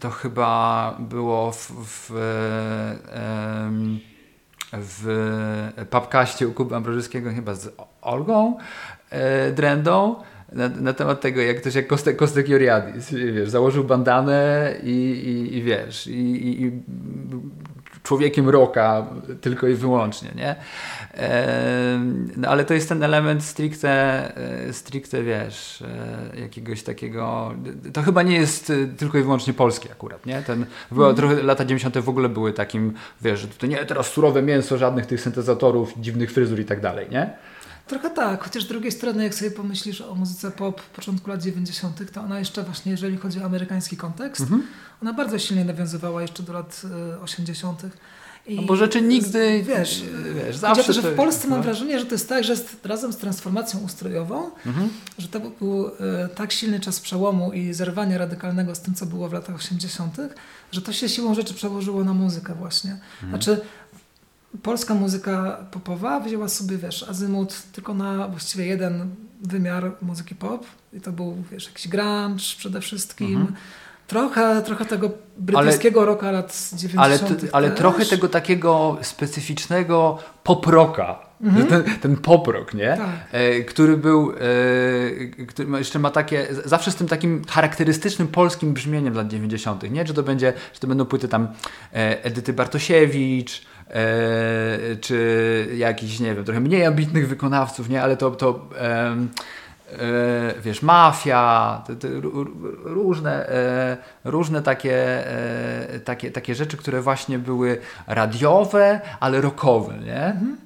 [0.00, 2.10] to chyba było w, w,
[4.72, 5.06] w
[5.90, 7.68] Papkaście u Kuby Ambrożyskiego chyba z
[8.02, 8.56] Olgą
[9.54, 10.16] Drendą
[10.52, 15.56] na, na, temat tego, jak ktoś jak Kostek, Kostek Joriadis, wiesz, założył bandanę i, i,
[15.56, 16.72] i wiesz, i, i,
[18.02, 19.06] człowiekiem rocka
[19.40, 20.56] tylko i wyłącznie, nie?
[22.36, 23.88] No, ale to jest ten element stricte,
[24.68, 27.54] e, stricte wiesz, e, jakiegoś takiego,
[27.92, 30.42] to chyba nie jest e, tylko i wyłącznie polskie akurat, nie?
[30.42, 31.16] Ten, mm.
[31.16, 31.98] trochę lata 90.
[31.98, 36.32] w ogóle były takim, wiesz, że to nie teraz surowe mięso, żadnych tych syntezatorów, dziwnych
[36.32, 37.30] fryzur i tak dalej, nie?
[37.90, 42.12] Trochę tak, chociaż z drugiej strony, jak sobie pomyślisz o muzyce pop początku lat 90.,
[42.12, 44.62] to ona jeszcze właśnie, jeżeli chodzi o amerykański kontekst, mhm.
[45.02, 46.82] ona bardzo silnie nawiązywała jeszcze do lat
[47.22, 47.82] 80.
[48.46, 50.02] I no bo rzeczy nigdy, wiesz,
[50.34, 51.64] wiesz zawsze to, że w Polsce mam no.
[51.64, 54.88] wrażenie, że to jest tak, że razem z transformacją ustrojową, mhm.
[55.18, 59.28] że to był e, tak silny czas przełomu i zerwania radykalnego z tym, co było
[59.28, 60.16] w latach 80.,
[60.72, 62.90] że to się siłą rzeczy przełożyło na muzykę właśnie.
[62.90, 63.30] Mhm.
[63.30, 63.60] Znaczy
[64.62, 71.00] polska muzyka popowa wzięła sobie, wiesz, azymut tylko na właściwie jeden wymiar muzyki pop i
[71.00, 73.56] to był, wiesz, jakiś grunge przede wszystkim, mhm.
[74.10, 77.30] Trochę, trochę tego brytyjskiego ale, rocka lat 90.
[77.42, 81.18] Ale, ale trochę tego takiego specyficznego poproka.
[81.42, 81.66] Mhm.
[81.66, 82.96] Ten, ten poprok, nie?
[82.96, 83.08] Tak.
[83.32, 89.14] E, który był, e, który jeszcze ma takie, zawsze z tym takim charakterystycznym polskim brzmieniem
[89.14, 90.04] lat 90., nie?
[90.04, 91.48] Czy to będzie, czy to będą płyty tam
[91.94, 93.62] e, Edyty Bartosiewicz,
[95.00, 98.02] czy jakiś, nie wiem, trochę mniej ambitnych wykonawców, nie?
[98.02, 98.68] Ale to, to
[99.98, 102.08] E, wiesz, mafia, te, te
[102.84, 110.24] różne, e, różne takie, e, takie, takie rzeczy, które właśnie były radiowe, ale rockowe, nie?
[110.24, 110.56] Mhm.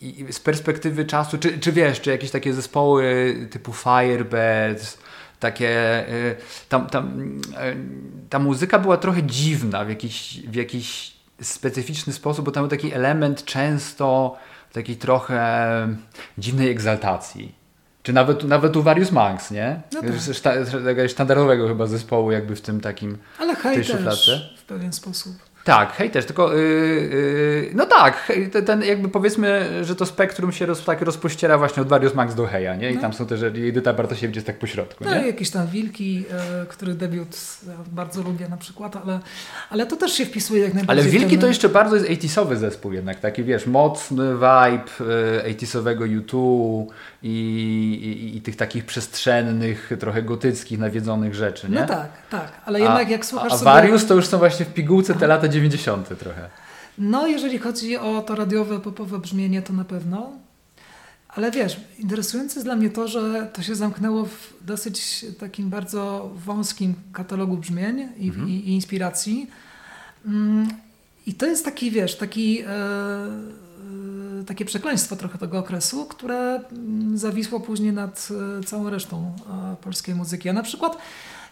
[0.00, 4.98] I z perspektywy czasu, czy, czy wiesz, czy jakieś takie zespoły typu Firebirds,
[5.40, 6.04] takie,
[6.68, 7.32] tam, tam,
[8.30, 12.92] ta muzyka była trochę dziwna w jakiś, w jakiś specyficzny sposób, bo tam był taki
[12.92, 14.36] element często
[14.72, 15.88] takiej trochę
[16.38, 17.54] dziwnej egzaltacji.
[18.02, 19.80] Czy nawet, nawet u Various Monks, nie?
[19.92, 20.10] No tak.
[20.32, 20.52] Szta,
[21.08, 25.32] sztandarowego chyba zespołu jakby w tym takim Ale hej też w pewien sposób.
[25.64, 28.32] Tak, hej też, tylko yy, yy, no tak,
[28.66, 32.46] ten jakby powiedzmy, że to spektrum się roz, tak rozpościera właśnie od Various Max do
[32.46, 32.90] Heja, nie?
[32.90, 33.00] I no.
[33.00, 35.22] tam są też Edyta Bartosiewicz jest tak po środku, no nie?
[35.22, 36.24] i jakieś tam Wilki,
[36.62, 37.36] e, których debiut
[37.92, 39.20] bardzo lubię na przykład, ale,
[39.70, 41.04] ale to też się wpisuje jak najbardziej.
[41.04, 41.40] Ale Wilki ten...
[41.40, 46.84] to jeszcze bardzo jest 80 zespół jednak, taki wiesz, mocny vibe e, 80 U2
[47.22, 51.80] i, i, i, tych takich przestrzennych, trochę gotyckich, nawiedzonych rzeczy, nie?
[51.80, 53.98] No tak, tak, ale jednak a, jak słuchasz a, a sobie...
[54.08, 56.18] To już są właśnie w pigułce te lata 90.
[56.18, 56.50] trochę.
[56.98, 60.32] No, jeżeli chodzi o to radiowe, popowe brzmienie, to na pewno.
[61.28, 66.30] Ale wiesz, interesujące jest dla mnie to, że to się zamknęło w dosyć takim bardzo
[66.34, 68.48] wąskim katalogu brzmień i, mhm.
[68.48, 69.50] i, i inspiracji.
[70.26, 70.68] Mm,
[71.26, 77.18] I to jest taki, wiesz, taki, e, e, takie przekleństwo trochę tego okresu, które mm,
[77.18, 78.28] zawisło później nad
[78.60, 79.36] e, całą resztą
[79.80, 80.48] polskiej muzyki.
[80.48, 80.98] A na przykład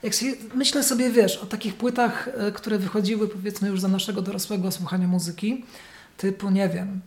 [0.03, 4.23] jak sobie, myślę sobie, wiesz, o takich płytach, e, które wychodziły powiedzmy już za naszego
[4.23, 5.65] dorosłego słuchania muzyki,
[6.17, 7.01] typu, nie wiem,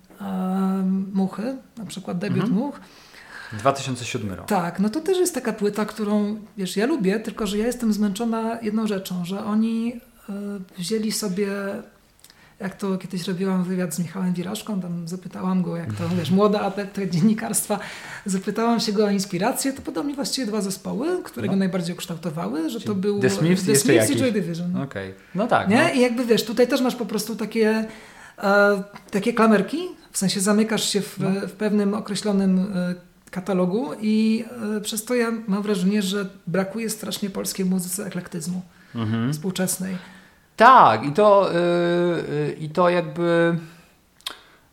[1.14, 2.60] Muchy, na przykład debiut mhm.
[2.60, 2.80] Much.
[3.54, 4.48] 2007 rok.
[4.48, 7.94] Tak, no to też jest taka płyta, którą, wiesz, ja lubię, tylko że ja jestem
[7.94, 9.94] zmęczona jedną rzeczą, że oni
[10.30, 10.34] y,
[10.78, 11.50] wzięli sobie
[12.60, 16.62] jak to kiedyś robiłam wywiad z Michałem Wiraszką, tam zapytałam go, jak to, wiesz, młoda
[16.62, 17.80] adeptka dziennikarstwa,
[18.26, 21.54] zapytałam się go o inspirację, to podał mi właściwie dwa zespoły, które no.
[21.54, 24.76] go najbardziej ukształtowały, że to był The Smiths, The Smiths i Joy Division.
[24.76, 25.22] Okej, okay.
[25.36, 25.70] no tak.
[25.70, 25.84] Nie?
[25.84, 25.90] No.
[25.90, 27.86] I jakby wiesz, tutaj też masz po prostu takie,
[28.44, 29.78] e, takie klamerki,
[30.12, 31.48] w sensie zamykasz się w, no.
[31.48, 32.96] w pewnym określonym e,
[33.32, 34.46] katalogu i
[34.78, 38.62] e, przez to ja mam wrażenie, że brakuje strasznie polskiej muzyce eklektyzmu
[38.96, 39.34] mhm.
[39.34, 39.98] współczesnej.
[40.56, 43.58] Tak, i to, yy, i to jakby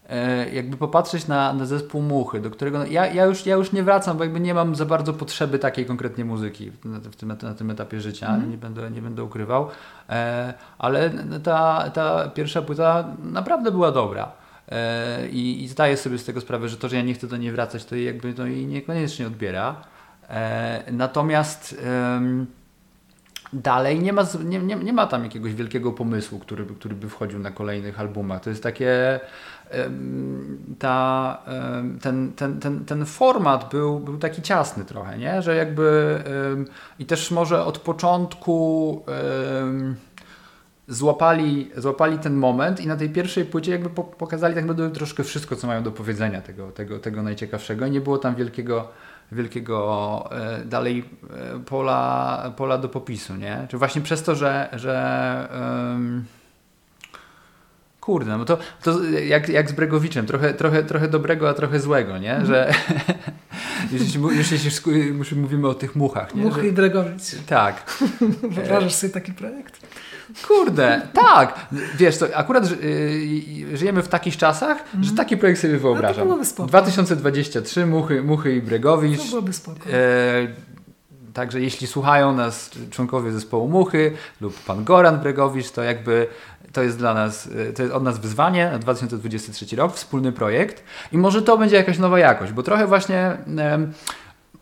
[0.09, 3.73] yy, jakby popatrzeć na, na zespół Muchy, do którego no, ja, ja, już, ja już
[3.73, 7.29] nie wracam, bo jakby nie mam za bardzo potrzeby takiej konkretnie muzyki na, w tym,
[7.43, 8.51] na tym etapie życia, mm.
[8.51, 9.69] nie, będę, nie będę ukrywał,
[10.09, 11.11] e, ale
[11.43, 14.33] ta, ta pierwsza płyta naprawdę była dobra.
[14.69, 17.37] E, i, I zdaję sobie z tego sprawę, że to, że ja nie chcę do
[17.37, 19.77] niej wracać, to jakby to jej niekoniecznie odbiera.
[20.29, 21.77] E, natomiast
[23.53, 27.39] dalej nie ma, nie, nie, nie ma tam jakiegoś wielkiego pomysłu, który, który by wchodził
[27.39, 28.41] na kolejnych albumach.
[28.43, 29.21] To jest takie
[30.79, 31.39] ta,
[32.01, 35.43] ten, ten, ten, ten format był, był taki ciasny trochę, nie?
[35.43, 36.19] że jakby
[36.99, 39.05] i też może od początku
[40.89, 45.57] złapali, złapali ten moment i na tej pierwszej płycie jakby pokazali tak naprawdę troszkę wszystko,
[45.57, 48.89] co mają do powiedzenia tego, tego, tego najciekawszego nie było tam wielkiego
[49.35, 53.67] wielkiego e, dalej e, pola, pola do popisu, nie?
[53.71, 55.49] Czy właśnie przez to, że, że
[55.93, 56.25] um,
[58.03, 62.19] Kurde, no to, to jak, jak z Bregowiczem, trochę, trochę, trochę dobrego, a trochę złego,
[62.19, 62.37] nie?
[62.37, 62.47] Mhm.
[62.47, 62.73] Że
[63.93, 64.85] już,
[65.19, 66.35] już, mówimy o tych muchach.
[66.35, 66.43] Nie?
[66.43, 67.23] Muchy Że, i Bregowicz.
[67.47, 68.01] Tak.
[68.55, 69.87] Wyobrażasz sobie taki projekt?
[70.49, 71.67] Kurde, tak.
[71.97, 75.05] Wiesz, to akurat y, żyjemy w takich czasach, mm.
[75.05, 75.17] że mhm.
[75.17, 76.17] taki projekt sobie wyobrażam.
[76.17, 76.69] No to byłoby spoko.
[76.69, 79.19] 2023, Muchy, Muchy i Bregowicz.
[79.19, 79.91] To byłoby spoko.
[79.91, 80.73] E,
[81.35, 86.27] Także jeśli słuchają nas członkowie zespołu Muchy lub pan Goran Bregowicz, to jakby
[86.73, 91.19] to jest dla nas, to jest od nas wyzwanie na 2023 rok, wspólny projekt i
[91.19, 93.39] może to będzie jakaś nowa jakość, bo trochę właśnie e,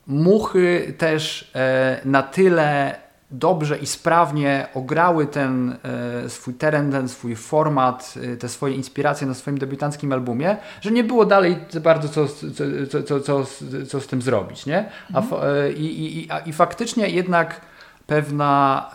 [0.06, 2.94] Muchy też e, na tyle
[3.30, 5.76] dobrze i sprawnie ograły ten
[6.24, 10.90] e, swój teren, ten swój format, e, te swoje inspiracje na swoim debiutanckim albumie, że
[10.90, 13.44] nie było dalej za bardzo co, co, co, co,
[13.86, 14.90] co z tym zrobić, nie?
[15.14, 15.42] A, mhm.
[15.44, 17.60] e, i, i, i faktycznie jednak
[18.06, 18.90] pewna,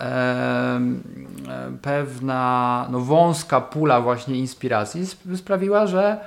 [1.81, 6.17] pewna no, wąska pula właśnie inspiracji sprawiła, że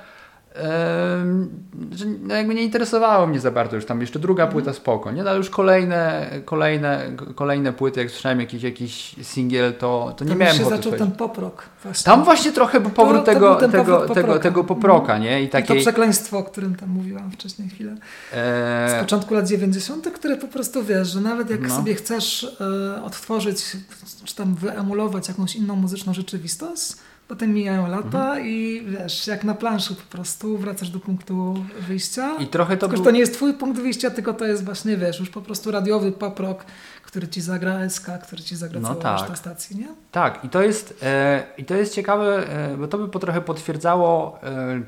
[1.91, 4.53] że no jakby nie interesowało mnie za bardzo już tam jeszcze druga mhm.
[4.53, 5.23] płyta spoko, nie?
[5.23, 10.29] No, ale już kolejne, kolejne, kolejne płyty, jak słyszałem jakiś, jakiś singiel, to, to nie
[10.29, 11.69] tam miałem się zaczął ten poprok.
[11.83, 12.05] Właśnie.
[12.05, 15.43] Tam właśnie trochę powrót to, tego, tego, tego, tego, tego poproka, nie?
[15.43, 15.77] I, takiej...
[15.77, 17.95] I to przekleństwo, o którym tam mówiłam wcześniej chwilę.
[18.33, 18.97] E...
[18.97, 21.75] Z początku lat 90., które po prostu wiesz, że nawet jak no.
[21.75, 22.57] sobie chcesz
[22.97, 23.77] e, odtworzyć,
[24.23, 26.93] czy tam wyemulować jakąś inną muzyczną rzeczywistość,
[27.29, 28.47] Potem mijają lata mhm.
[28.47, 32.35] i wiesz, jak na planszy po prostu wracasz do punktu wyjścia.
[32.39, 33.05] I trochę to tylko, był...
[33.05, 36.11] to nie jest twój punkt wyjścia, tylko to jest właśnie, wiesz, już po prostu radiowy
[36.11, 36.65] pop rock,
[37.03, 39.37] który ci zagra SK, który ci zagra no całą tak.
[39.37, 39.87] stacji, nie?
[40.11, 43.41] Tak, i to jest, e, i to jest ciekawe, e, bo to by po trochę
[43.41, 44.81] potwierdzało e,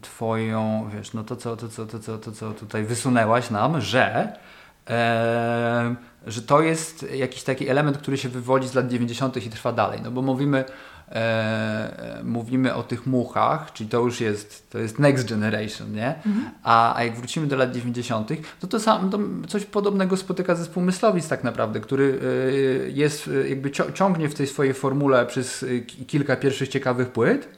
[0.00, 4.32] twoją, wiesz, no to co, to, co, to, co, to, co tutaj wysunęłaś nam, że
[4.90, 5.94] e,
[6.26, 9.46] że to jest jakiś taki element, który się wywodzi z lat 90.
[9.46, 10.00] i trwa dalej.
[10.02, 10.64] No bo mówimy
[11.12, 16.14] e, mówimy o tych muchach, czyli to już jest, to jest next generation, nie?
[16.14, 16.50] Mhm.
[16.62, 18.28] A, a jak wrócimy do lat 90.,
[18.60, 23.48] to to, sam, to coś podobnego spotyka zespół Myslowic tak naprawdę, który e, jest, e,
[23.48, 27.48] jakby ciągnie w tej swojej formule przez e, kilka pierwszych ciekawych płyt,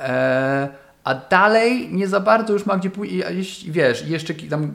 [0.00, 0.68] e,
[1.04, 4.72] a dalej nie za bardzo już ma gdzie pójść, wiesz, jeszcze tam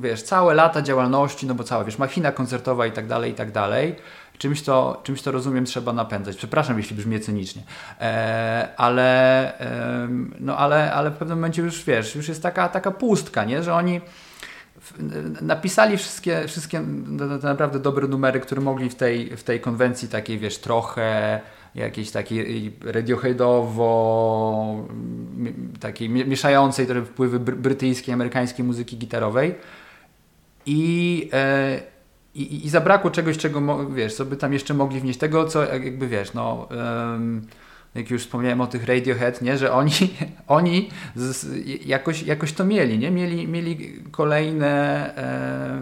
[0.00, 3.52] wiesz, całe lata działalności, no bo cała, wiesz, machina koncertowa i tak dalej, i tak
[3.52, 3.94] dalej,
[4.38, 6.36] czymś to, czymś to rozumiem trzeba napędzać.
[6.36, 7.62] Przepraszam, jeśli brzmi cynicznie,
[8.00, 10.08] e, ale, e,
[10.40, 13.62] no ale, ale w pewnym momencie już wiesz, już jest taka, taka pustka, nie?
[13.62, 14.00] że oni
[15.40, 16.80] napisali wszystkie, wszystkie
[17.42, 21.40] naprawdę dobre numery, które mogli w tej, w tej konwencji takiej, wiesz, trochę
[21.74, 23.86] jakiejś takiej radioheadowo,
[25.80, 29.54] takiej mieszającej trochę wpływy brytyjskiej, amerykańskiej muzyki gitarowej.
[30.66, 31.95] I, e,
[32.42, 35.18] i, i zabrakło czegoś, czego wiesz, co by tam jeszcze mogli wnieść.
[35.18, 36.68] Tego, co jakby wiesz, no.
[36.70, 37.46] Um,
[37.96, 39.90] jak już wspomniałem o tych Radiohead, nie, że oni,
[40.46, 41.46] oni z,
[41.86, 43.10] jakoś, jakoś to mieli, nie?
[43.10, 44.66] Mieli, mieli kolejne
[45.16, 45.80] e,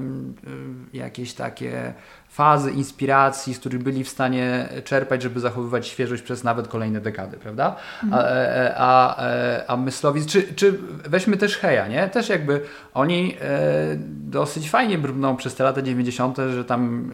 [0.93, 1.95] jakieś takie
[2.29, 7.37] fazy inspiracji, z których byli w stanie czerpać, żeby zachowywać świeżość przez nawet kolejne dekady,
[7.37, 7.77] prawda?
[8.03, 8.23] Mhm.
[8.23, 12.09] A, e, a, a, e, a Myslowic, czy, czy weźmy też Heja, nie?
[12.09, 12.61] Też jakby
[12.95, 17.11] oni e, dosyć fajnie brną przez te lata 90., że tam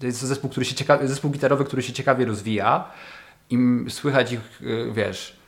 [0.00, 2.84] to jest zespół, który się ciekawie, zespół gitarowy, który się ciekawie rozwija
[3.50, 5.40] i słychać ich, e, wiesz,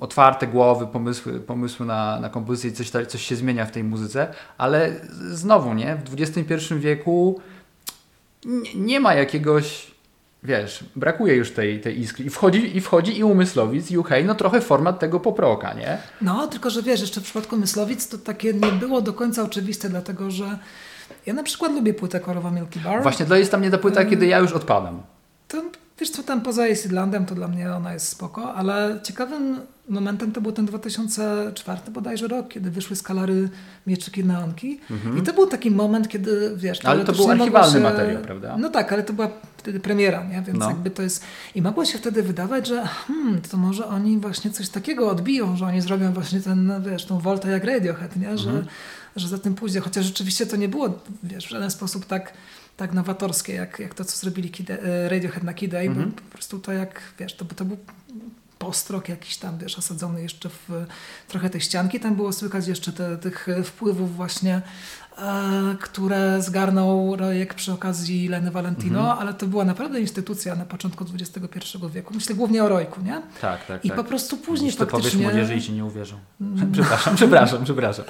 [0.00, 5.00] otwarte głowy, pomysły, pomysły na, na kompozycję, coś, coś się zmienia w tej muzyce, ale
[5.30, 5.96] znowu, nie?
[5.96, 7.40] W XXI wieku
[8.44, 9.98] nie, nie ma jakiegoś
[10.42, 14.34] wiesz, brakuje już tej, tej iskry i wchodzi, i wchodzi i umysłowic, i UK, no
[14.34, 15.98] trochę format tego poproka, nie?
[16.20, 19.88] No, tylko że wiesz, jeszcze w przypadku Myslowic to takie nie było do końca oczywiste,
[19.88, 20.58] dlatego że
[21.26, 23.02] ja na przykład lubię płytę Korowa Milky Bar.
[23.02, 25.02] Właśnie to jest tam nie ta płyta, kiedy ja już odpadam.
[25.48, 25.62] To
[26.00, 30.40] Wiesz co, tam poza Islandem to dla mnie ona jest spoko, ale ciekawym momentem to
[30.40, 33.48] był ten 2004 bodajże rok, kiedy wyszły skalary
[33.86, 35.18] Mieczyki Neonki mhm.
[35.18, 36.84] i to był taki moment, kiedy wiesz...
[36.84, 37.80] Ale to był archiwalny się...
[37.80, 38.56] materiał, prawda?
[38.58, 40.42] No tak, ale to była wtedy premiera, nie?
[40.42, 40.68] Więc no.
[40.68, 41.24] jakby to jest...
[41.54, 45.66] I mogło się wtedy wydawać, że hmm, to może oni właśnie coś takiego odbiją, że
[45.66, 48.38] oni zrobią właśnie ten, wiesz, tą woltę jak Radiohead, nie?
[48.38, 48.66] Że, mhm.
[49.16, 52.32] że za tym pójdzie, chociaż rzeczywiście to nie było, wiesz, w żaden sposób tak
[52.78, 56.12] tak nowatorskie, jak, jak to, co zrobili Kid, e, Radiohead na Kid mm -hmm.
[56.12, 57.76] po prostu to jak, wiesz, to, to był
[58.58, 60.86] postrok jakiś tam, wiesz, osadzony jeszcze w
[61.28, 62.00] trochę tej ścianki.
[62.00, 64.62] Tam było słychać jeszcze te, tych wpływów właśnie,
[65.18, 69.20] e, które zgarnął Rojek przy okazji Leny Valentino, mm -hmm.
[69.20, 72.14] ale to była naprawdę instytucja na początku XXI wieku.
[72.14, 73.22] Myślę głównie o Rojku, nie?
[73.40, 73.84] Tak, tak.
[73.84, 73.96] I tak.
[73.96, 75.10] po prostu później Jeśli faktycznie...
[75.10, 76.18] to powiesz młodzieży i ci nie uwierzą.
[76.72, 78.04] przepraszam, przepraszam, przepraszam.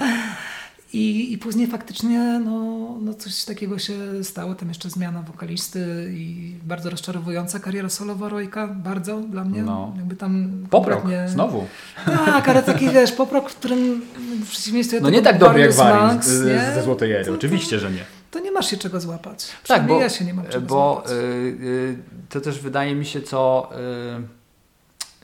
[0.93, 6.55] I, I później faktycznie no, no coś takiego się stało, tam jeszcze zmiana wokalisty i
[6.65, 9.63] bardzo rozczarowująca kariera solowa Rojka, bardzo dla mnie.
[9.63, 9.95] No.
[9.97, 11.67] Jakby tam Poprok, kompletnie- znowu.
[12.05, 14.01] Tak, ale taki wiesz, poprok, w którym
[14.45, 16.73] w przeciwieństwie No nie tak dobry jak Monks, z- nie?
[16.75, 18.05] ze Złotej Ery, To- to- oczywiście, że nie.
[18.31, 19.47] To nie masz się czego złapać.
[19.67, 21.13] Tak, bo, ja się nie mam czego bo złapać.
[21.13, 23.71] y, y, to też wydaje mi się, co,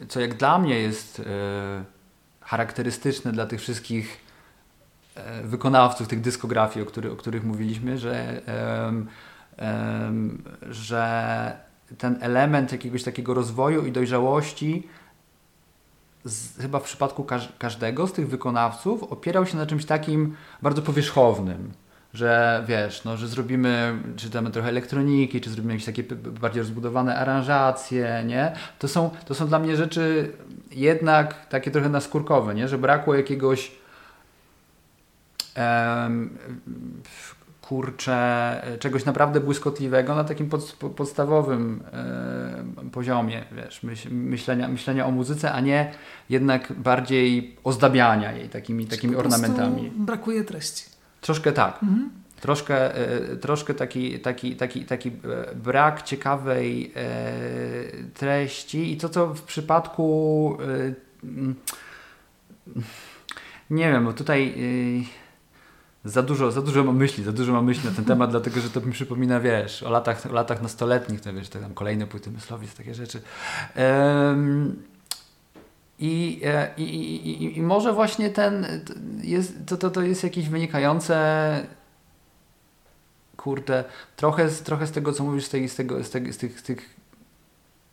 [0.02, 1.22] y, co jak dla mnie jest
[2.40, 4.23] charakterystyczne dla tych wszystkich
[5.44, 9.06] wykonawców tych dyskografii, o, który, o których mówiliśmy, że, em,
[9.56, 11.56] em, że
[11.98, 14.88] ten element jakiegoś takiego rozwoju i dojrzałości
[16.24, 20.82] z, chyba w przypadku każ, każdego z tych wykonawców opierał się na czymś takim bardzo
[20.82, 21.72] powierzchownym,
[22.14, 26.02] że wiesz, no, że zrobimy, czy damy trochę elektroniki, czy zrobimy jakieś takie
[26.40, 28.52] bardziej rozbudowane aranżacje, nie?
[28.78, 30.32] To są, to są dla mnie rzeczy
[30.70, 32.68] jednak takie trochę naskórkowe, nie?
[32.68, 33.83] Że brakło jakiegoś
[37.60, 41.82] kurczę, czegoś naprawdę błyskotliwego na takim pod, po- podstawowym
[42.92, 45.92] poziomie, wiesz, myśl, myślenia, myślenia o muzyce, a nie
[46.30, 49.92] jednak bardziej ozdabiania jej takimi, takimi ornamentami.
[49.96, 50.84] Brakuje treści.
[51.20, 51.82] Troszkę tak.
[51.82, 52.10] Mhm.
[52.40, 57.02] Troszkę, e, troszkę taki, taki, taki, taki e, brak ciekawej e,
[58.14, 60.58] treści i to, co w przypadku
[63.70, 64.54] nie wiem, bo tutaj
[66.04, 68.70] za dużo, za dużo mam myśli, za dużo mam myśli na ten temat, dlatego że
[68.70, 72.30] to mi przypomina, wiesz, o latach, o latach nastoletnich, to wiesz, to tam kolejne płyty
[72.30, 73.22] Myslowic, takie rzeczy.
[73.74, 74.82] Em,
[75.98, 76.42] i,
[76.76, 78.66] i, i, i, może właśnie ten
[79.22, 81.66] jest, to, to, to jest jakieś wynikające
[83.36, 83.84] kurde,
[84.16, 86.60] trochę z, trochę z tego, co mówisz, z, tej, z, tego, z, tego, z, tych,
[86.60, 86.96] z, tych,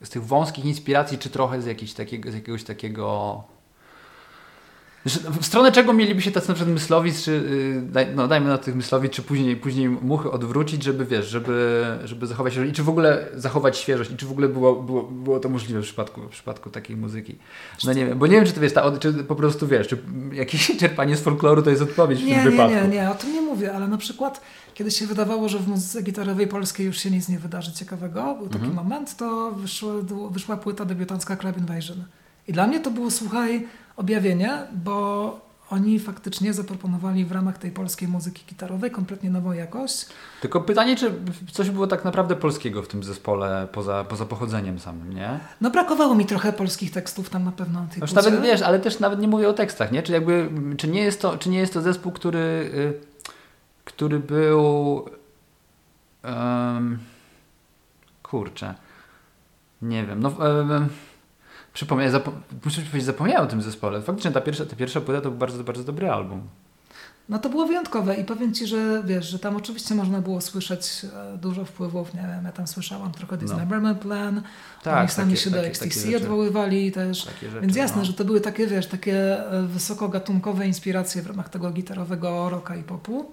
[0.04, 3.44] z tych wąskich inspiracji, czy trochę z, takiego, z jakiegoś takiego
[5.42, 7.44] w stronę czego mieliby się tacy na przykład myslowic, czy
[7.84, 12.28] daj, no dajmy na tych myslowic, czy później, później muchy odwrócić, żeby wiesz, żeby, żeby
[12.28, 15.50] zachować i czy w ogóle zachować świeżość i czy w ogóle było, było, było to
[15.50, 17.36] możliwe w przypadku, w przypadku takiej muzyki.
[17.84, 19.98] No nie wiem, bo nie wiem, czy to wiesz, ta, czy po prostu wiesz, czy
[20.34, 22.76] jakieś czerpanie z folkloru to jest odpowiedź w Nie, tym nie, wypadku.
[22.76, 24.42] nie, nie, o tym nie mówię, ale na przykład
[24.74, 28.48] kiedy się wydawało, że w muzyce gitarowej polskiej już się nic nie wydarzy ciekawego, był
[28.48, 28.76] taki Mhm.
[28.76, 29.94] moment, to wyszło,
[30.32, 32.04] wyszła płyta debiutancka Club Invasion.
[32.48, 33.68] I dla mnie to było, słuchaj,
[34.02, 40.06] objawienie, bo oni faktycznie zaproponowali w ramach tej polskiej muzyki gitarowej kompletnie nową jakość.
[40.42, 41.14] Tylko pytanie, czy
[41.52, 45.40] coś było tak naprawdę polskiego w tym zespole poza, poza pochodzeniem samym, nie?
[45.62, 49.00] No brakowało mi trochę polskich tekstów tam na pewno tej Już nawet wiesz, ale też
[49.00, 50.04] nawet nie mówię o tekstach, nie?
[50.04, 52.94] Czy jakby, czy nie jest to, czy nie jest to zespół, który, y,
[53.86, 55.06] który był
[56.24, 57.00] em,
[58.24, 58.76] kurczę,
[59.82, 60.90] nie wiem, no um,
[61.74, 62.32] przypomnę, zapo-
[62.66, 64.02] muszę powiedzieć, zapomniałem o tym zespole.
[64.02, 66.42] Faktycznie ta pierwsza, ta pierwsza płyta to był bardzo, bardzo dobry album.
[67.30, 71.06] No to było wyjątkowe i powiem Ci, że wiesz, że tam oczywiście można było słyszeć
[71.34, 73.42] e, dużo wpływów, nie wiem, ja tam słyszałam trochę No.
[73.42, 74.42] Dismemberment Plan,
[74.84, 78.06] Tak, oni sami takie- się do XTC odwoływali też, rzeczy, więc jasne, no.
[78.06, 82.84] że to były takie, wiesz, takie e, wysokogatunkowe inspiracje w ramach tego gitarowego rocka i
[82.84, 83.32] popu,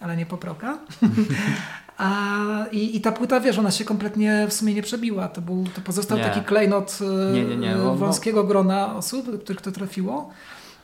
[0.00, 0.78] ale nie poproka.
[1.98, 5.28] A, i, I ta płyta, wiesz, ona się kompletnie w sumie nie przebiła.
[5.28, 6.24] To, był, to pozostał Nie.
[6.24, 6.98] taki klejnot
[7.30, 7.76] e, Nie, nie, nie.
[7.76, 10.30] Wąskiego grona osób, których to trafiło.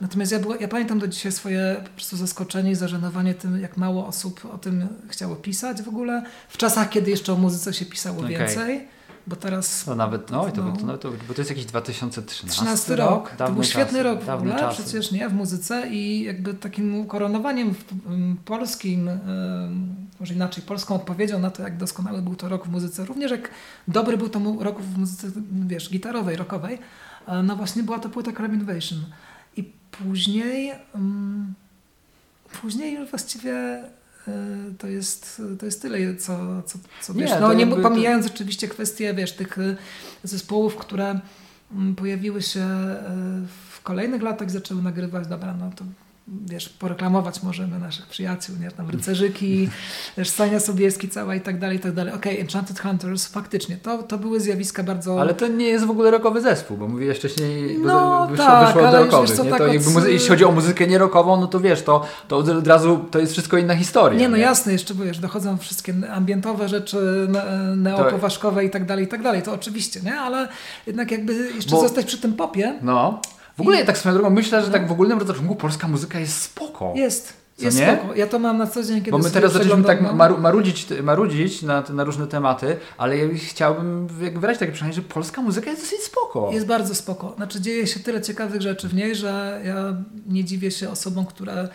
[0.00, 3.76] Natomiast ja, była, ja pamiętam do dzisiaj swoje po prostu zaskoczenie i zażenowanie tym, jak
[3.76, 6.22] mało osób o tym chciało pisać w ogóle.
[6.48, 8.36] W czasach, kiedy jeszcze o muzyce się pisało Okej.
[8.36, 8.88] więcej,
[9.28, 9.84] bo teraz...
[9.84, 10.76] To nawet, no, i to, no.
[10.76, 13.30] to, to, bo to jest jakiś 2013 13 rok.
[13.30, 14.82] To Dawne był świetny czasy, rok w ogóle, czasy.
[14.82, 17.74] przecież nie, w muzyce i jakby takim ukoronowaniem
[18.44, 19.10] polskim,
[20.20, 23.50] może inaczej, polską odpowiedzią na to, jak doskonały był to rok w muzyce, również jak
[23.88, 25.28] dobry był to rok w muzyce,
[25.66, 26.78] wiesz, gitarowej, rockowej,
[27.26, 29.04] e, no właśnie była to płyta Crab Invasion.
[29.56, 30.72] I później,
[32.60, 33.82] później już właściwie
[34.78, 37.82] to jest, to jest tyle, co, co, co Nie, wiesz, to no nie jakby to-
[37.82, 39.76] pomijając oczywiście kwestie, wiesz, tych e,
[40.24, 41.20] zespołów, które
[41.72, 43.02] mm, pojawiły się e,
[43.70, 45.84] w kolejnych latach, zaczęły nagrywać, dobra, no to
[46.46, 49.68] wiesz, poreklamować możemy naszych przyjaciół, nie, tam rycerzyki,
[50.18, 52.12] wiesz, Sania Sobieski cała i tak dalej, i tak dalej.
[52.14, 55.20] Okej, Enchanted Hunters, faktycznie, to, to były zjawiska bardzo...
[55.20, 58.80] Ale to nie jest w ogóle rockowy zespół, bo mówiłeś wcześniej, No, wyszło, tak, wyszło
[58.82, 59.50] od ale rockowych, co, nie?
[59.50, 62.36] tak to od- jakby muzy- jeśli chodzi o muzykę nierockową, no to wiesz, to, to
[62.36, 64.18] od, od razu to jest wszystko inna historia.
[64.18, 69.04] Nie, no jasne, jeszcze bo wiesz, dochodzą wszystkie ambientowe rzeczy, ne- neopowaszkowe i tak dalej,
[69.04, 70.14] i tak dalej, to oczywiście, nie?
[70.20, 70.48] Ale
[70.86, 73.20] jednak jakby jeszcze Bo- zostać przy tym popie, No.
[73.59, 76.42] W ogóle I- tak swoją drogą myślę, że tak w ogólnym rozrachunku polska muzyka jest
[76.42, 76.92] spoko.
[76.96, 77.32] jest.
[77.56, 77.96] Co jest nie?
[77.96, 78.14] spoko.
[78.14, 81.62] Ja to mam na co dzień, kiedy Bo my teraz zaczęliśmy tak maru, marudzić, marudzić
[81.62, 86.00] na, na różne tematy, ale ja chciałbym wyrazić takie przekonanie, że polska muzyka jest dosyć
[86.00, 86.50] spoko.
[86.52, 87.32] Jest bardzo spoko.
[87.36, 89.96] Znaczy dzieje się tyle ciekawych rzeczy w niej, że ja
[90.26, 91.68] nie dziwię się osobom, które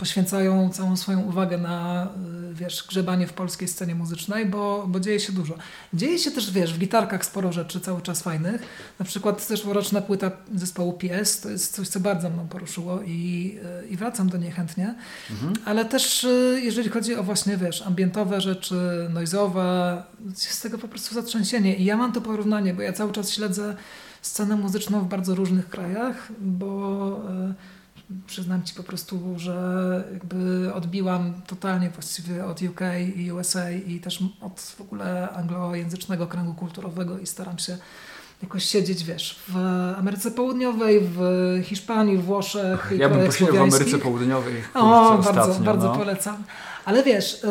[0.00, 2.08] poświęcają całą swoją uwagę na
[2.50, 5.54] y, wiesz, grzebanie w polskiej scenie muzycznej, bo, bo dzieje się dużo.
[5.94, 8.62] Dzieje się też, wiesz, w gitarkach sporo rzeczy cały czas fajnych.
[8.98, 13.88] Na przykład zeszłoroczna płyta zespołu PS to jest coś, co bardzo mną poruszyło i, y,
[13.88, 14.94] i wracam do niej chętnie.
[15.30, 15.52] Mhm.
[15.64, 21.14] Ale też y, jeżeli chodzi o właśnie, wiesz, ambientowe rzeczy, noizowe, jest tego po prostu
[21.14, 21.76] zatrzęsienie.
[21.76, 23.76] I ja mam to porównanie, bo ja cały czas śledzę
[24.22, 27.20] scenę muzyczną w bardzo różnych krajach, bo
[27.50, 27.79] y,
[28.26, 32.80] przyznam Ci po prostu, że jakby odbiłam totalnie właściwie od UK
[33.16, 37.78] i USA i też od w ogóle anglojęzycznego kręgu kulturowego i staram się
[38.42, 39.56] jakoś siedzieć, wiesz, w
[39.98, 41.20] Ameryce Południowej, w
[41.64, 43.98] Hiszpanii, w Włoszech Ja bym posiedział w Ameryce.
[43.98, 44.54] Południowej.
[44.74, 45.96] O, bardzo, ostatnio, bardzo no.
[45.96, 46.42] polecam.
[46.84, 47.42] Ale wiesz,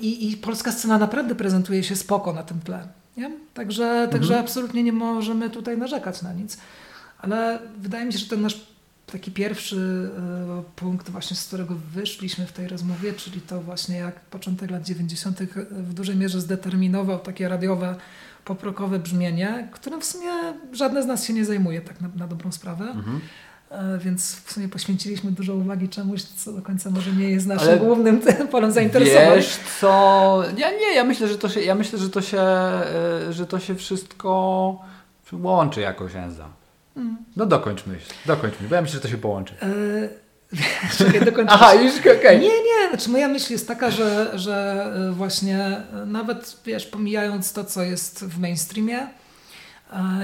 [0.00, 2.88] i, i polska scena naprawdę prezentuje się spoko na tym tle.
[3.16, 3.30] Nie?
[3.54, 4.44] Także, także Mhm.
[4.44, 6.58] absolutnie nie możemy tutaj narzekać na nic.
[7.18, 8.66] Ale wydaje mi się, że ten nasz
[9.12, 10.10] taki pierwszy
[10.56, 14.82] yy, punkt właśnie, z którego wyszliśmy w tej rozmowie, czyli to właśnie jak początek lat
[14.82, 15.38] 90.
[15.70, 17.94] w dużej mierze zdeterminował takie radiowe,
[18.44, 20.30] poprokowe brzmienie, którym w sumie
[20.72, 22.84] żadne z nas się nie zajmuje tak na, na dobrą sprawę.
[22.84, 23.20] Mhm.
[23.70, 27.68] E, Więc w sumie poświęciliśmy dużo uwagi czemuś, co do końca może nie jest naszym
[27.68, 29.36] Ale głównym polem zainteresowań.
[29.36, 33.32] Wiesz co, ja nie, ja myślę, że to się, ja myślę, że to się, e,
[33.32, 34.84] że to się wszystko
[35.32, 36.48] łączy jakoś, Enza.
[37.36, 39.54] No dokończ myśl, dokończ myśl, bo ja myślę, że to się połączy.
[39.62, 39.68] E,
[40.98, 41.52] Czekaj, dokończę.
[41.52, 42.40] Aha, już okej.
[42.40, 47.52] Nie, nie, znaczy moja myśl jest taka, że, że e, właśnie e, nawet wiesz, pomijając
[47.52, 49.06] to, co jest w mainstreamie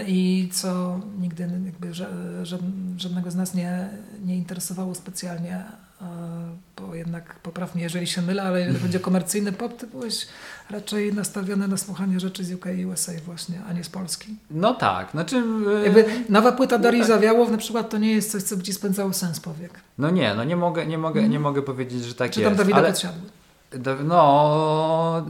[0.07, 3.89] i co nigdy jakby ża- ża- żadnego z nas nie,
[4.25, 5.64] nie interesowało specjalnie,
[6.77, 10.27] bo jednak popraw mnie, jeżeli się mylę, ale jeżeli chodzi o komercyjny pop, ty byłeś
[10.71, 14.37] raczej nastawiony na słuchanie rzeczy z UK i USA właśnie, a nie z Polski.
[14.51, 15.43] No tak, znaczy...
[15.81, 17.09] e, Jakby nowa płyta Darii tak.
[17.09, 19.71] Zawiałow na przykład to nie jest coś, co by ci spędzało sens powiek.
[19.99, 21.33] No nie, no nie mogę, nie mogę, Mhm.
[21.33, 22.51] nie mogę powiedzieć, że tak Czy jest.
[22.51, 22.89] tam Dawida ale...
[22.89, 23.23] podsiadły.
[24.05, 25.27] No,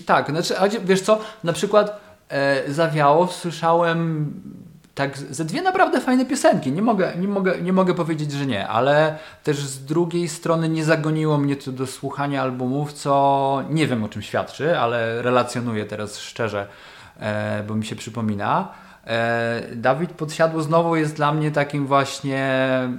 [0.00, 4.32] y, tak, znaczy, a wiesz co, na przykład e, Zawiało słyszałem
[4.94, 8.68] tak ze dwie naprawdę fajne piosenki, nie mogę, nie, mogę, nie mogę powiedzieć, że nie,
[8.68, 14.04] ale też z drugiej strony nie zagoniło mnie to do słuchania albumów, co nie wiem
[14.04, 16.66] o czym świadczy, ale relacjonuję teraz szczerze,
[17.20, 18.68] e, bo mi się przypomina.
[19.06, 22.90] E, Dawid Podsiadło znowu jest dla mnie takim właśnie e,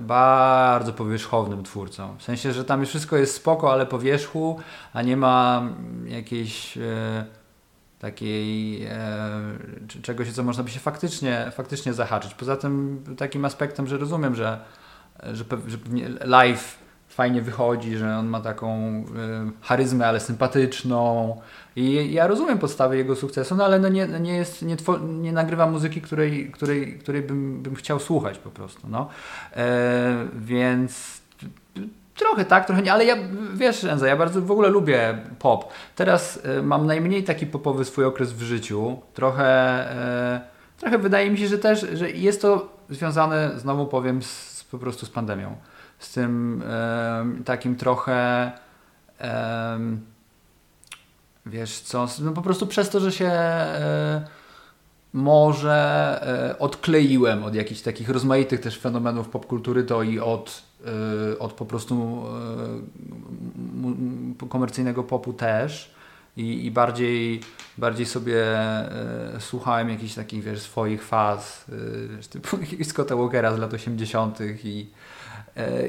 [0.00, 2.16] bardzo powierzchownym twórcą.
[2.18, 4.60] W sensie, że tam wszystko jest spoko, ale po wierzchu,
[4.92, 5.62] a nie ma
[6.06, 7.24] jakiejś e,
[8.04, 8.98] takiej e,
[10.02, 12.34] czegoś, co można by się faktycznie, faktycznie zahaczyć.
[12.34, 14.60] Poza tym takim aspektem, że rozumiem, że,
[15.32, 15.78] że, że
[16.24, 16.78] live
[17.08, 19.04] fajnie wychodzi, że on ma taką e,
[19.60, 21.36] charyzmę, ale sympatyczną.
[21.76, 25.66] I ja rozumiem podstawy jego sukcesu, no ale no nie, nie, jest, nie, nie nagrywa
[25.66, 28.88] muzyki, której, której, której bym, bym chciał słuchać po prostu.
[28.88, 29.08] No.
[29.56, 31.20] E, więc
[32.14, 33.16] trochę tak, trochę nie, ale ja,
[33.54, 35.72] wiesz Enza, ja bardzo w ogóle lubię pop.
[35.96, 38.98] Teraz e, mam najmniej taki popowy swój okres w życiu.
[39.14, 39.44] Trochę,
[39.90, 40.40] e,
[40.78, 45.06] trochę wydaje mi się, że też, że jest to związane, znowu powiem, z, po prostu
[45.06, 45.56] z pandemią.
[45.98, 48.52] Z tym em, takim trochę
[49.18, 50.00] em,
[51.46, 54.24] wiesz co, no po prostu przez to, że się e,
[55.12, 55.72] może
[56.50, 60.62] e, odkleiłem od jakichś takich rozmaitych też fenomenów popkultury, to i od,
[61.38, 62.22] od po prostu
[63.84, 65.94] m- komercyjnego popu też.
[66.36, 67.40] I, i bardziej,
[67.78, 71.64] bardziej sobie e, słuchałem jakichś takich, wiesz, swoich faz,
[72.16, 72.56] wiesz, typu
[72.90, 74.38] Scotta Walkera z lat 80.
[74.64, 74.90] i,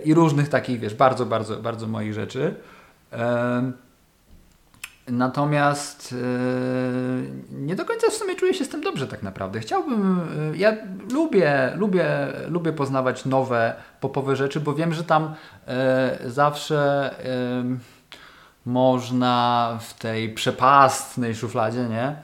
[0.06, 2.56] i różnych takich, wiesz, bardzo, bardzo, bardzo moich rzeczy.
[5.08, 6.16] Natomiast e,
[7.52, 9.60] nie do końca w sumie czuję się z tym dobrze tak naprawdę.
[9.60, 10.20] Chciałbym,
[10.54, 10.74] e, ja
[11.12, 12.08] lubię, lubię,
[12.48, 15.36] lubię poznawać nowe popowe rzeczy, bo wiem, że tam
[15.68, 17.12] e, zawsze
[18.66, 22.16] można w tej przepastnej szufladzie, nie?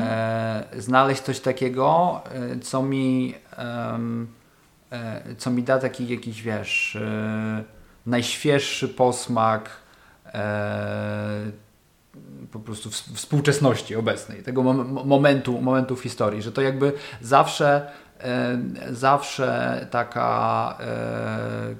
[0.00, 2.20] E, znaleźć coś takiego,
[2.62, 3.34] co mi,
[5.38, 6.98] co mi da taki jakiś, wiesz,
[8.06, 9.70] najświeższy posmak
[12.52, 17.90] po prostu współczesności obecnej, tego mom, momentu, momentu w historii, że to jakby zawsze,
[18.20, 18.58] e,
[18.90, 21.74] zawsze taka e,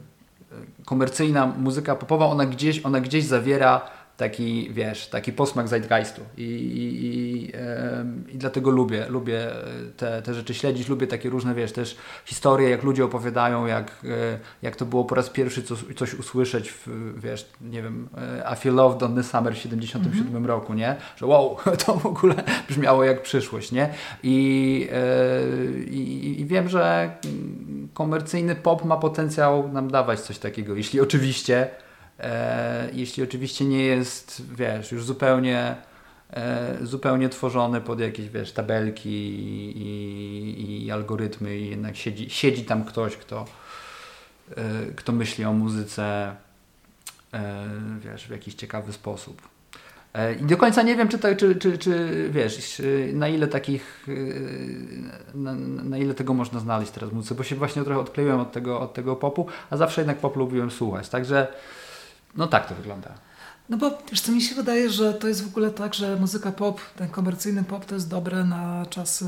[0.84, 3.80] komercyjna muzyka popowa, ona gdzieś, ona gdzieś zawiera
[4.16, 9.50] taki, wiesz, taki posmak zeitgeistu i, i, i, i, dlatego lubię, lubię
[9.96, 14.38] te, te rzeczy śledzić, lubię takie różne, wiesz, też historie, jak ludzie opowiadają, jak, e,
[14.62, 18.56] jak to było po raz pierwszy coś, coś usłyszeć, w, wiesz, nie wiem, e, I
[18.56, 20.46] Feel Loved on the Summer w 77 mm -hmm.
[20.46, 20.96] roku, nie?
[21.16, 21.56] Że wow,
[21.86, 22.34] to w ogóle
[22.68, 23.88] brzmiało jak przyszłość, nie?
[24.22, 27.10] I, e, i, i wiem, że
[27.94, 31.68] komercyjny pop ma potencjał nam dawać coś takiego, jeśli oczywiście
[32.20, 35.76] E, jeśli oczywiście nie jest, wiesz, już zupełnie,
[36.30, 42.84] e, zupełnie tworzony pod jakieś, wiesz, tabelki i, i algorytmy i jednak siedzi, siedzi tam
[42.84, 43.44] ktoś, kto,
[44.56, 44.62] e,
[44.96, 46.36] kto myśli o muzyce,
[47.98, 49.42] wiesz, w jakiś ciekawy sposób.
[50.40, 52.82] I do końca nie wiem, czy, to, czy, czy, czy wiesz,
[53.12, 54.06] na ile takich,
[55.34, 58.52] na, na, ile tego można znaleźć teraz w muzyce, bo się właśnie trochę odkleiłem od
[58.52, 61.08] tego, od tego popu, a zawsze jednak pop lubiłem słuchać.
[61.08, 61.48] Także
[62.36, 63.08] no tak to wygląda.
[63.68, 66.52] No bo wiesz co, mi się wydaje, że to jest w ogóle tak, że muzyka
[66.52, 69.24] pop, ten komercyjny pop to jest dobre na czasy,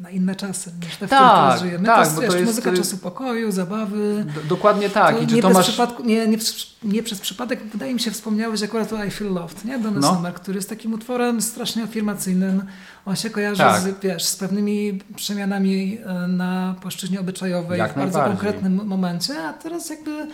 [0.00, 1.86] na inne czasy niż te, w tak, których teraz żyjemy.
[1.86, 4.24] Tak, to jest, wiesz, to jest muzyka y, czasu pokoju, zabawy.
[4.34, 5.16] D dokładnie tak.
[5.16, 5.78] To I nie, to masz...
[6.04, 6.38] nie, nie,
[6.82, 9.78] nie, przez przypadek, wydaje mi się, wspomniałeś akurat o I Feel Loved, nie?
[9.78, 10.14] Donny no.
[10.14, 12.62] Summer, który jest takim utworem strasznie afirmacyjnym.
[13.06, 13.80] On się kojarzy tak.
[13.80, 19.52] z, wiesz, z pewnymi przemianami e, na płaszczyźnie obyczajowej Jak w bardzo konkretnym momencie, a
[19.52, 20.26] teraz jakby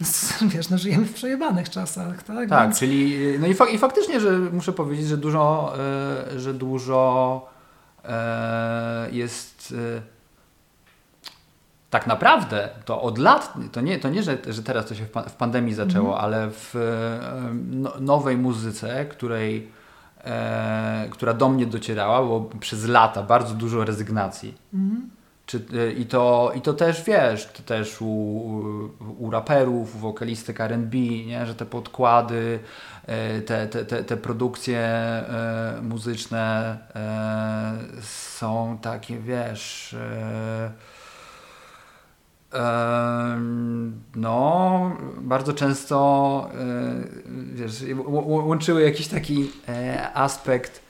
[0.54, 2.48] wiesz, no żyjemy w przejebanych czasach, tak?
[2.48, 2.78] Tak, Więc...
[2.78, 5.72] czyli no i, fa i faktycznie, że muszę powiedzieć, że dużo,
[6.34, 7.48] e, że dużo
[8.04, 10.02] e, jest e,
[11.90, 15.10] tak naprawdę to od lat, to nie, to nie że, że teraz to się w,
[15.10, 16.24] pa w pandemii zaczęło, mm.
[16.24, 16.74] ale w
[17.70, 19.70] no, nowej muzyce, której,
[20.24, 24.54] e, która do mnie docierała, bo przez lata bardzo dużo rezygnacji.
[24.74, 25.10] Mm.
[25.46, 28.06] Czy, y, i, to, I to też wiesz, to też u,
[29.18, 30.94] u raperów, u wokalistek RB,
[31.26, 31.46] nie?
[31.46, 32.58] że te podkłady,
[33.38, 34.80] y, te, te, te, te produkcje
[35.78, 36.78] y, muzyczne
[38.00, 39.96] są takie, wiesz.
[44.16, 46.50] No, bardzo często
[47.52, 47.84] wiesz,
[48.16, 50.85] łączyły jakiś taki e, aspekt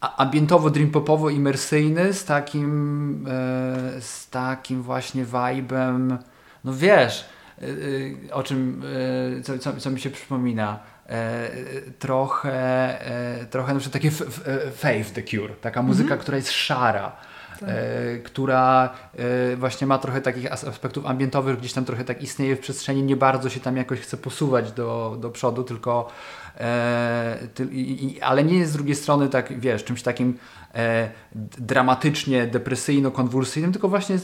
[0.00, 6.16] ambientowo, dreampopowo, imersyjny z takim, e, z takim właśnie vibe'em,
[6.64, 7.24] no wiesz,
[7.62, 7.64] e,
[8.30, 8.82] e, o czym,
[9.42, 10.78] co, co, co mi się przypomina,
[11.98, 12.98] trochę,
[13.50, 14.10] trochę na przykład takie
[14.76, 16.20] Faith The Cure, taka muzyka, mhm.
[16.20, 17.12] która jest szara,
[17.60, 17.68] tak.
[18.24, 18.94] która
[19.56, 23.50] właśnie ma trochę takich aspektów ambientowych, gdzieś tam trochę tak istnieje w przestrzeni, nie bardzo
[23.50, 26.08] się tam jakoś chce posuwać do, do przodu, tylko
[28.20, 30.38] ale nie jest z drugiej strony tak, wiesz, czymś takim
[30.74, 31.10] e,
[31.58, 34.18] dramatycznie, depresyjno-konwulsyjnym, tylko właśnie,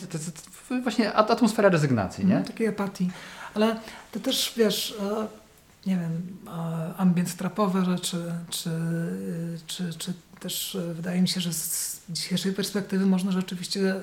[0.83, 2.35] właśnie atmosfera rezygnacji, nie?
[2.35, 3.11] Mm, takiej apatii.
[3.55, 3.77] Ale
[4.13, 5.27] to też, wiesz, e,
[5.87, 6.23] nie wiem,
[6.97, 8.71] ambient trapowe rzeczy, czy,
[9.67, 13.95] czy, czy też wydaje mi się, że z dzisiejszej perspektywy można rzeczywiście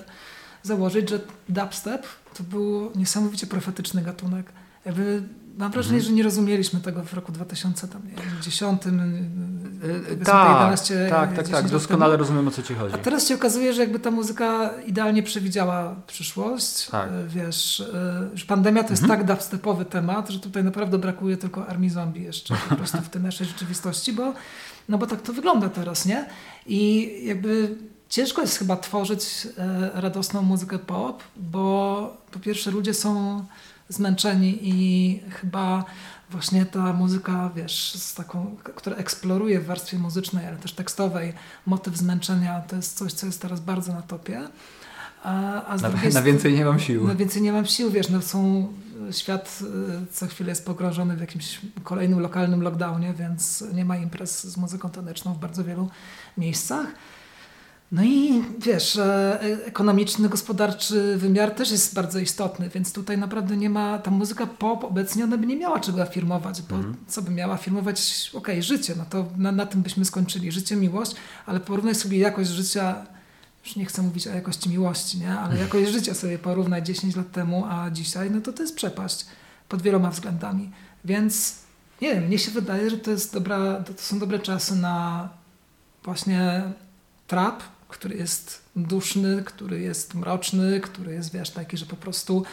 [0.64, 1.20] założyć, że
[1.50, 4.52] dubstep to był niesamowicie profetyczny gatunek.
[4.86, 5.24] Jakby
[5.58, 6.10] Mam wrażenie, mhm.
[6.10, 8.92] że nie rozumieliśmy tego w roku 2010, yy,
[10.26, 12.96] tak, 11, tak, tak, tak, doskonale rozumiem o co ci chodzi.
[12.96, 16.90] A teraz się okazuje, że jakby ta muzyka idealnie przewidziała przyszłość.
[16.90, 17.10] Tak.
[17.28, 17.84] Wiesz,
[18.34, 19.20] że pandemia to jest mhm.
[19.20, 23.22] tak dubstepowy temat, że tutaj naprawdę brakuje tylko armii zombie jeszcze po prostu w tej
[23.22, 24.34] naszej rzeczywistości, bo,
[24.90, 26.26] no bo tak to wygląda teraz, nie?
[26.66, 27.76] I jakby
[28.10, 29.48] ciężko jest chyba tworzyć
[29.94, 33.46] radosną muzykę pop, bo po pierwsze ludzie są
[33.94, 35.86] zmęczeni i chyba
[36.30, 41.34] właśnie ta muzyka, wiesz, z taką, która eksploruje w warstwie muzycznej, ale też tekstowej
[41.66, 44.48] motyw zmęczenia, to jest coś, co jest teraz bardzo na topie.
[45.24, 47.08] A, a na, na, więcej nie mam sił.
[47.08, 48.68] Na więcej nie mam sił, wiesz, no są,
[49.12, 49.60] świat
[50.04, 54.58] y, co chwilę jest pogrążony w jakimś kolejnym lokalnym lockdownie, więc nie ma imprez z
[54.58, 55.90] muzyką taneczną w bardzo wielu
[56.38, 56.88] miejscach.
[57.94, 63.70] No i wiesz, e, ekonomiczny, gospodarczy wymiar też jest bardzo istotny, więc tutaj naprawdę nie
[63.70, 66.96] ma, ta muzyka pop obecnie ona by nie miała czego afirmować, bo mm.
[67.08, 68.30] co by miała afirmować?
[68.34, 71.16] Okej, okay, życie, no to na, na tym byśmy skończyli, życie, miłość,
[71.46, 73.06] ale porównaj sobie jakość życia,
[73.66, 75.32] już nie chcę mówić o jakości miłości, nie?
[75.32, 79.26] ale jakość życia sobie porównaj 10 lat temu, a dzisiaj, no to to jest przepaść
[79.70, 80.72] pod wieloma względami,
[81.06, 81.56] więc
[82.02, 85.30] nie wiem, mnie się wydaje, że to jest dobra, to są dobre czasy na
[86.04, 86.64] właśnie
[87.28, 87.64] trap,
[87.94, 92.44] który jest duszny, który jest mroczny, który jest, wiesz, taki, że po prostu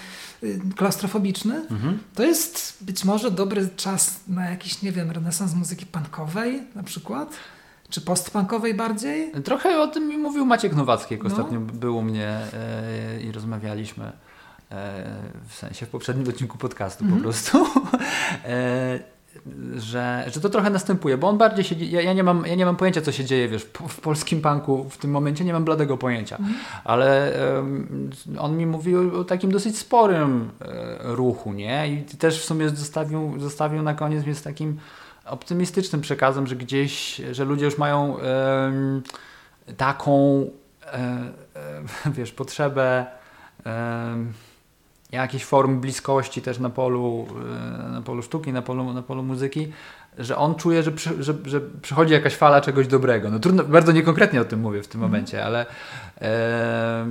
[0.43, 1.99] y, klaustrofobiczny, mhm.
[2.15, 7.37] to jest być może dobry czas na jakiś, nie wiem, renesans muzyki punkowej na przykład.
[7.91, 9.33] Czy postpunkowej bardziej?
[9.45, 11.31] Trochę o tym mi mówił Maciek Nowacki, jak no.
[11.31, 14.05] ostatnio był u mnie e, i rozmawialiśmy.
[14.05, 15.05] E,
[15.49, 17.23] w sensie w poprzednim odcinku podcastu po mhm.
[17.23, 17.67] prostu.
[18.45, 19.20] e,
[19.77, 21.75] że, że to trochę następuje, bo on bardziej się.
[21.75, 24.89] Ja, ja, nie, mam, ja nie mam pojęcia, co się dzieje, wiesz, w, polskim punku
[24.91, 26.55] w tym momencie nie mam bladego pojęcia, mm.
[26.85, 31.89] ale um, on mi mówił o takim dosyć sporym e, ruchu, nie?
[31.89, 34.79] I też w sumie zostawił, zostawił na koniec mnie z takim
[35.25, 39.03] optymistycznym przekazem, że gdzieś, że ludzie już mają um,
[39.77, 40.45] taką,
[40.85, 40.97] e,
[42.07, 43.07] e, wiesz, potrzebę
[45.13, 47.27] jakiejś form bliskości też na polu,
[47.87, 49.73] e, na polu sztuki, na polu, na polu muzyki,
[50.19, 53.31] że on czuje, że, przy, że, że przychodzi jakaś fala czegoś dobrego.
[53.31, 55.13] No trudno, bardzo niekonkretnie o tym mówię w tym mhm.
[55.13, 55.67] momencie, ale,
[56.21, 57.07] e,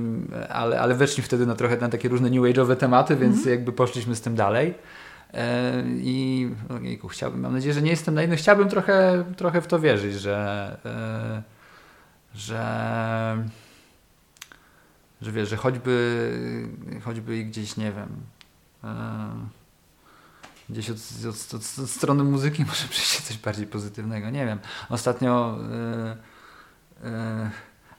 [0.48, 3.50] ale, ale weszli wtedy na trochę na takie różne new age'owe tematy, więc mm.
[3.50, 4.74] jakby poszliśmy z tym dalej.
[5.34, 9.78] E, I ojejku, chciałbym, mam nadzieję, że nie jestem naiwny, chciałbym trochę, trochę w to
[9.78, 11.42] wierzyć, że, e,
[12.34, 12.64] że
[15.22, 16.68] że wiesz, że choćby,
[17.04, 18.08] choćby gdzieś, nie wiem,
[18.84, 19.30] e,
[20.70, 20.96] gdzieś od,
[21.28, 24.58] od, od, od, strony muzyki może przyjść coś bardziej pozytywnego, nie wiem.
[24.88, 25.58] Ostatnio
[27.02, 27.50] e, e,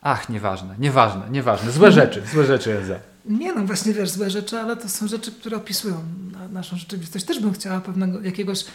[0.02, 2.96] ach, nieważne, nieważne, nieważne, złe rzeczy, złe rzeczy Elza.
[3.26, 6.04] Nie no, właśnie wiesz, złe rzeczy, ale to są rzeczy, które opisują
[6.52, 7.26] naszą rzeczywistość.
[7.26, 8.66] Też bym chciała pewnego jakiegoś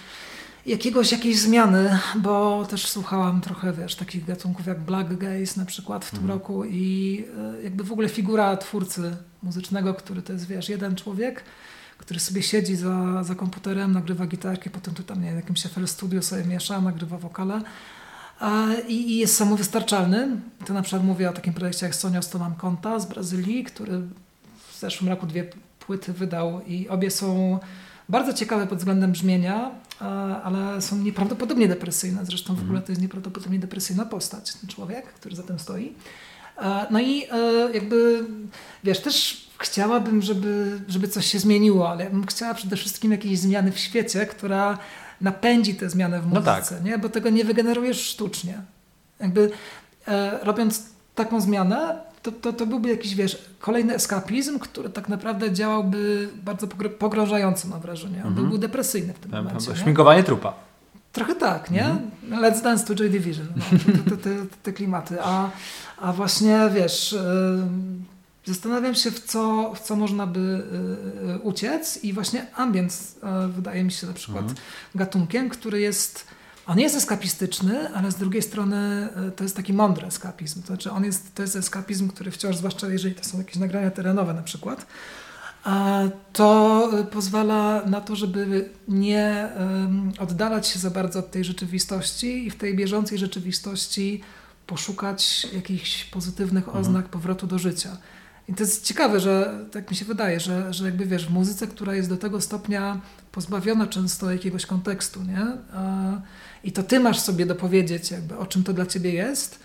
[0.66, 6.04] jakiegoś, jakiejś zmiany, bo też słuchałam trochę, wiesz, takich gatunków jak Black Gaze na przykład
[6.04, 6.30] w tym mm.
[6.30, 7.24] roku i
[7.58, 11.42] e, jakby w ogóle figura twórcy muzycznego, który to jest, wiesz, jeden człowiek,
[11.98, 15.86] który sobie siedzi za, za komputerem, nagrywa gitarki, potem tu tam, nie wiem, jakimś FL
[15.86, 17.60] Studio sobie miesza, nagrywa wokale
[18.88, 20.28] i, i, jest samowystarczalny.
[20.66, 24.00] To na przykład mówię o takim projekcie jak Sonio Stonam Conta z Brazylii, który
[24.72, 25.50] w zeszłym roku dwie
[25.80, 27.58] płyty wydał i obie są
[28.08, 29.70] bardzo ciekawe pod względem brzmienia,
[30.44, 32.24] ale są nieprawdopodobnie depresyjne.
[32.24, 35.92] Zresztą w ogóle to jest nieprawdopodobnie depresyjna postać, ten człowiek, który za tym stoi.
[36.90, 38.24] No i e, jakby,
[38.84, 43.38] wiesz, też chciałabym, żeby, żeby coś się zmieniło, ale ja bym chciała przede wszystkim jakiejś
[43.38, 44.78] zmiany w świecie, która
[45.20, 46.84] napędzi tę zmianę w muzyce, no tak.
[46.84, 46.98] nie?
[46.98, 48.54] bo tego nie wygenerujesz sztucznie.
[49.20, 49.50] Jakby
[50.08, 50.82] e, robiąc
[51.14, 56.66] taką zmianę, to, to, to byłby jakiś, wiesz, kolejny eskapizm, który tak naprawdę działałby bardzo
[56.98, 58.22] pogrążająco, mam wrażenie.
[58.26, 59.76] On byłby depresyjny w tym ja, momencie.
[59.76, 60.54] Śmigowanie trupa.
[61.12, 61.84] Trochę tak, nie?
[61.84, 63.46] Mm Let's Dance to Joy Division.
[63.56, 63.64] No,
[64.10, 64.30] te, te,
[64.62, 65.16] te, klimaty.
[65.22, 65.50] A,
[65.98, 70.62] a właśnie, wiesz, yy, zastanawiam się, w co, w co można by
[71.26, 74.54] yy, uciec i właśnie ambient yy, wydaje mi się na przykład mm
[74.94, 76.26] gatunkiem, który jest
[76.66, 80.60] on jest eskapistyczny, ale z drugiej strony e, to jest taki mądry eskapizm.
[80.60, 83.90] To znaczy on jest, to jest eskapizm, który wciąż, zwłaszcza jeżeli to są jakieś nagrania
[83.90, 84.86] terenowe na przykład,
[86.32, 89.48] to e, pozwala na to, żeby nie
[90.18, 94.20] oddalać się za bardzo od tej rzeczywistości i w tej bieżącej rzeczywistości
[94.66, 96.84] poszukać jakichś pozytywnych mhm.
[96.84, 97.96] oznak powrotu do życia.
[98.48, 101.66] I to jest ciekawe, że tak mi się wydaje, że, że jakby wiesz, w muzyce,
[101.66, 103.00] która jest do tego stopnia
[103.32, 105.46] pozbawiona często jakiegoś kontekstu, nie?
[106.64, 109.58] I to ty masz sobie dopowiedzieć, jakby o czym to dla ciebie jest,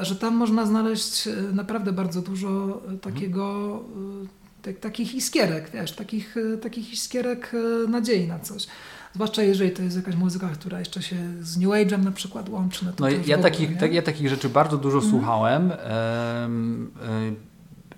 [0.00, 3.80] że tam można znaleźć e, naprawdę bardzo dużo e, takiego,
[4.24, 7.52] e, tak, takich iskierek, wiesz, takich, takich iskierek
[7.88, 8.66] nadziei na coś.
[9.14, 12.84] Zwłaszcza jeżeli to jest jakaś muzyka, która jeszcze się z New Age'em na przykład łączy.
[12.84, 15.12] No, no ja, takich, tak, ja takich rzeczy bardzo dużo mhm.
[15.12, 15.72] słuchałem.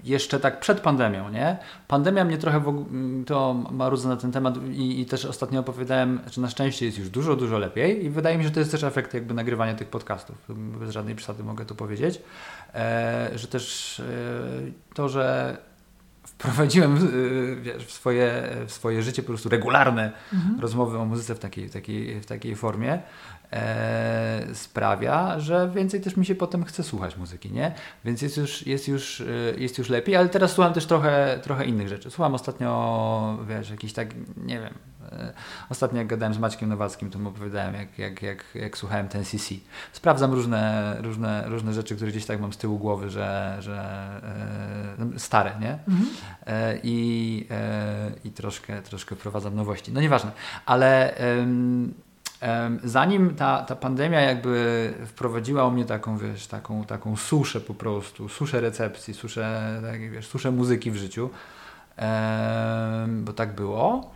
[0.05, 1.57] Jeszcze tak przed pandemią, nie?
[1.89, 2.87] Pandemia mnie trochę, w,
[3.27, 7.11] to marudzę na ten temat i, i, też ostatnio opowiadałem, że na szczęście jest już
[7.11, 9.89] dużo, dużo lepiej i wydaje mi się, że to jest też efekt jakby nagrywania tych
[9.89, 10.37] podcastów.
[10.49, 12.21] Bez żadnej przesady mogę to powiedzieć,
[12.75, 14.05] e, że też e,
[14.95, 15.57] to, że
[16.25, 20.61] wprowadziłem w, wiesz, w, swoje, w swoje życie po prostu regularne mhm.
[20.61, 23.01] rozmowy o muzyce w takiej, w takiej, w takiej formie, e,
[24.53, 27.75] sprawia, że więcej też mi się potem chce słuchać muzyki, nie?
[28.05, 29.25] Więc jest już, jest już, e,
[29.59, 32.11] jest już lepiej, ale teraz słucham też trochę, trochę innych rzeczy.
[32.11, 34.75] Słucham ostatnio, wiesz, jakiś tak, nie wiem,
[35.13, 35.33] e,
[35.71, 39.25] ostatnio jak gadałem z Maćkiem Nowackim, to mu opowiadałem, jak, jak, jak, jak słuchałem ten
[39.25, 39.55] CC.
[39.93, 43.77] Sprawdzam różne, różne, różne rzeczy, które gdzieś tak mam z tyłu głowy, że, że
[44.99, 45.79] e, no, stare, nie?
[45.89, 46.07] Mhm.
[46.47, 49.93] E, I, e, I troszkę, troszkę wprowadzam nowości.
[49.93, 50.33] No nieważne,
[50.67, 51.15] ale
[52.85, 58.29] zanim ta, ta pandemia jakby wprowadziła u mnie taką, wiesz, taką, taką suszę po prostu,
[58.29, 61.31] suszę recepcji, suszę, tak, wiesz, suszę muzyki w życiu,
[63.09, 64.11] bo tak było,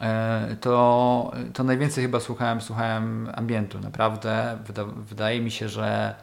[0.00, 3.80] e, to, to najwięcej chyba słuchałem, słuchałem ambientu.
[3.80, 6.14] Naprawdę wyda, wydaje mi się, że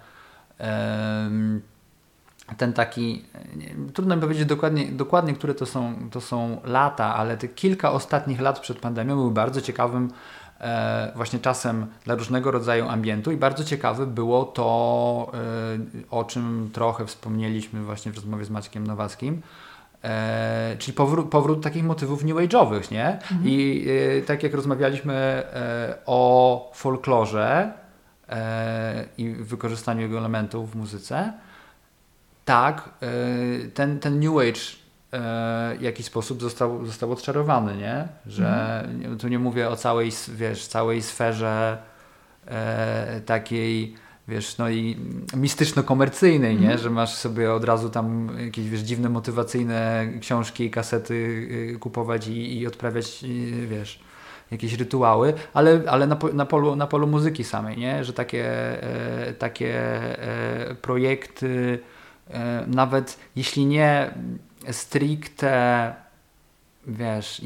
[2.58, 3.26] ten taki,
[3.56, 7.92] nie, trudno mi powiedzieć dokładnie, dokładnie, które to są, to są lata, ale te kilka
[7.92, 10.12] ostatnich lat przed pandemią były bardzo ciekawym
[11.16, 17.06] właśnie czasem dla różnego rodzaju ambientu i bardzo ciekawe było to, e, o czym trochę
[17.06, 19.42] wspomnieliśmy właśnie w rozmowie z Maćkiem Nowackim,
[20.04, 23.08] E, czyli powrót, powrót takich motywów new age'owych, nie?
[23.08, 23.42] Mhm.
[23.46, 23.88] I
[24.20, 27.74] e, tak jak rozmawialiśmy e, o folklorze
[28.30, 31.34] e, i wykorzystaniu jego elementów w muzyce,
[32.46, 33.08] tak, e,
[33.74, 34.83] ten, ten new age e,
[35.78, 38.08] w jakiś sposób został, został odczarowany, nie?
[38.26, 39.18] Że mhm.
[39.18, 41.78] tu nie mówię o całej, wiesz, całej sferze
[43.26, 43.96] takiej
[44.28, 44.98] wiesz, no i
[45.34, 46.68] mistyczno-komercyjnej, nie?
[46.68, 46.78] Mm.
[46.78, 51.14] że masz sobie od razu tam jakieś wiesz, dziwne, motywacyjne książki i kasety
[51.76, 54.00] y, kupować i, i odprawiać, y, wiesz,
[54.52, 58.04] jakieś rytuały, ale, ale na, na, polu, na polu muzyki samej, nie?
[58.04, 58.46] że takie,
[58.84, 59.76] e, takie
[60.20, 61.80] e, projekty,
[62.30, 64.14] e, nawet jeśli nie
[64.72, 65.94] stricte
[66.88, 67.42] wiesz,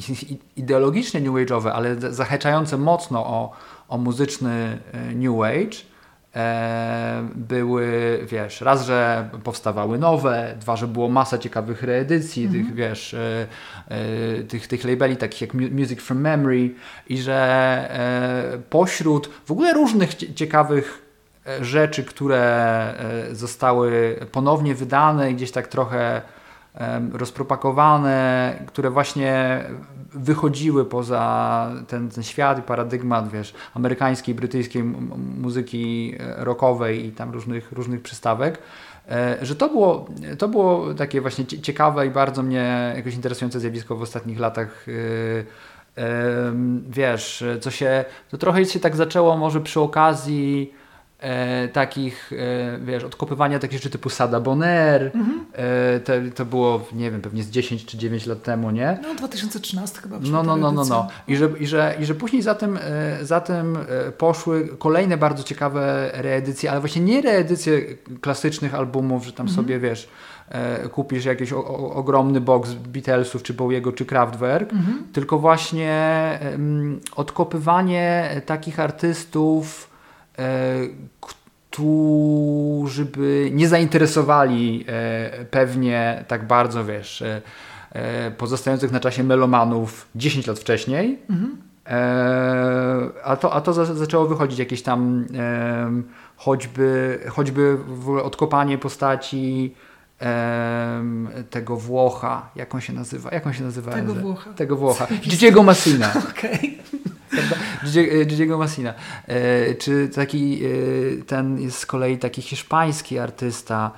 [0.56, 3.52] ideologicznie new age'owe, ale zahaczające mocno o,
[3.90, 5.78] o muzyczny e, new age,
[6.38, 12.66] E, były, wiesz, raz, że powstawały nowe, dwa, że było masa ciekawych reedycji mm -hmm.
[12.66, 13.48] tych, wiesz, e,
[13.88, 16.70] e, tych, tych labeli takich jak Music from Memory
[17.10, 17.90] i że
[18.70, 21.02] pośród w ogóle różnych ciekawych
[21.62, 22.94] rzeczy, które
[23.32, 26.22] zostały ponownie wydane i gdzieś tak trochę
[27.14, 29.64] rozpropakowane, które właśnie
[30.14, 34.84] wychodziły poza ten, ten świat i paradygmat, wiesz, amerykańskiej, brytyjskiej
[35.38, 38.60] muzyki e, rockowej i tam różnych, różnych przystawek,
[39.10, 40.06] e, że to było,
[40.38, 44.94] to było takie właśnie ciekawe i bardzo mnie jakoś interesujące zjawisko w ostatnich latach e,
[46.90, 50.74] wiesz, co się, to trochę się tak zaczęło może przy okazji
[51.20, 55.46] e, takich, e, wiesz, odkopywania takich rzeczy typu Sada Bonner, mhm.
[55.54, 59.00] e, te, to było, nie wiem, pewnie z 10 czy 9 lat temu, nie?
[59.04, 60.20] No, 2013 chyba.
[60.20, 61.08] No, no, no, no, no.
[61.28, 65.18] I że, i że, i że później za tym, e, za tym e, poszły kolejne
[65.18, 67.82] bardzo ciekawe reedycje, ale właśnie nie reedycje
[68.22, 69.66] klasycznych albumów, że tam mhm.
[69.66, 70.10] sobie, wiesz,
[70.50, 75.04] e, kupisz jakiś o, o, ogromny box Beatlesów, czy Bowiego, czy Kraftwerk, mhm.
[75.14, 76.40] tylko właśnie
[77.16, 79.87] odkopywanie takich artystów,
[81.78, 90.48] którzy by nie zainteresowali e, pewnie tak bardzo, wiesz, e, pozostających na czasie melomanów 10
[90.48, 91.20] lat wcześniej.
[91.30, 91.58] Mhm.
[93.24, 95.26] A to, a to zaczęło wychodzić jakieś tam
[96.36, 97.78] choćby, choćby
[98.24, 99.76] odkopanie postaci
[101.50, 103.30] tego Włocha, jak on się nazywa?
[103.32, 103.92] Jak on się nazywa?
[103.92, 104.54] Tego Włocha.
[104.54, 105.08] Tego Włocha.
[105.30, 106.12] Gigiego Massina.
[106.30, 106.77] Okej.
[107.96, 108.26] E,
[108.58, 108.94] Massina.
[109.28, 110.70] E, czy taki, e,
[111.24, 113.92] ten jest z kolei taki hiszpański artysta,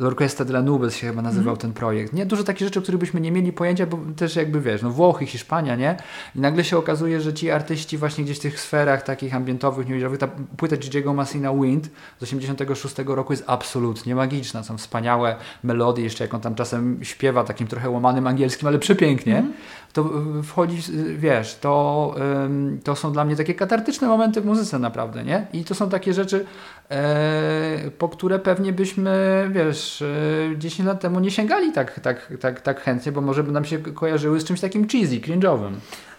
[0.00, 1.60] L'Orquesta de la Nubes się chyba nazywał mm.
[1.60, 2.12] ten projekt.
[2.12, 4.90] Nie, dużo takich rzeczy, o których byśmy nie mieli pojęcia, bo też jakby wiesz, no
[4.90, 5.96] Włochy, Hiszpania, nie?
[6.36, 10.18] I nagle się okazuje, że ci artyści właśnie gdzieś w tych sferach takich ambientowych, newjazowych,
[10.18, 14.62] ta płyta Gigiego Massina Wind z 86 roku jest absolutnie magiczna.
[14.62, 19.38] Są wspaniałe melodie, jeszcze jak on tam czasem śpiewa takim trochę łamanym angielskim, ale przepięknie.
[19.38, 19.52] Mm.
[19.92, 20.10] To
[20.42, 20.82] wchodzi,
[21.16, 22.14] wiesz, to,
[22.84, 25.46] to są dla mnie takie katartyczne momenty w muzyce naprawdę, nie?
[25.52, 26.46] I to są takie rzeczy,
[26.90, 30.04] e, po które pewnie byśmy, wiesz,
[30.56, 33.64] 10 e, lat temu nie sięgali tak, tak, tak, tak chętnie, bo może by nam
[33.64, 35.72] się kojarzyły z czymś takim cheesy, cringe'owym.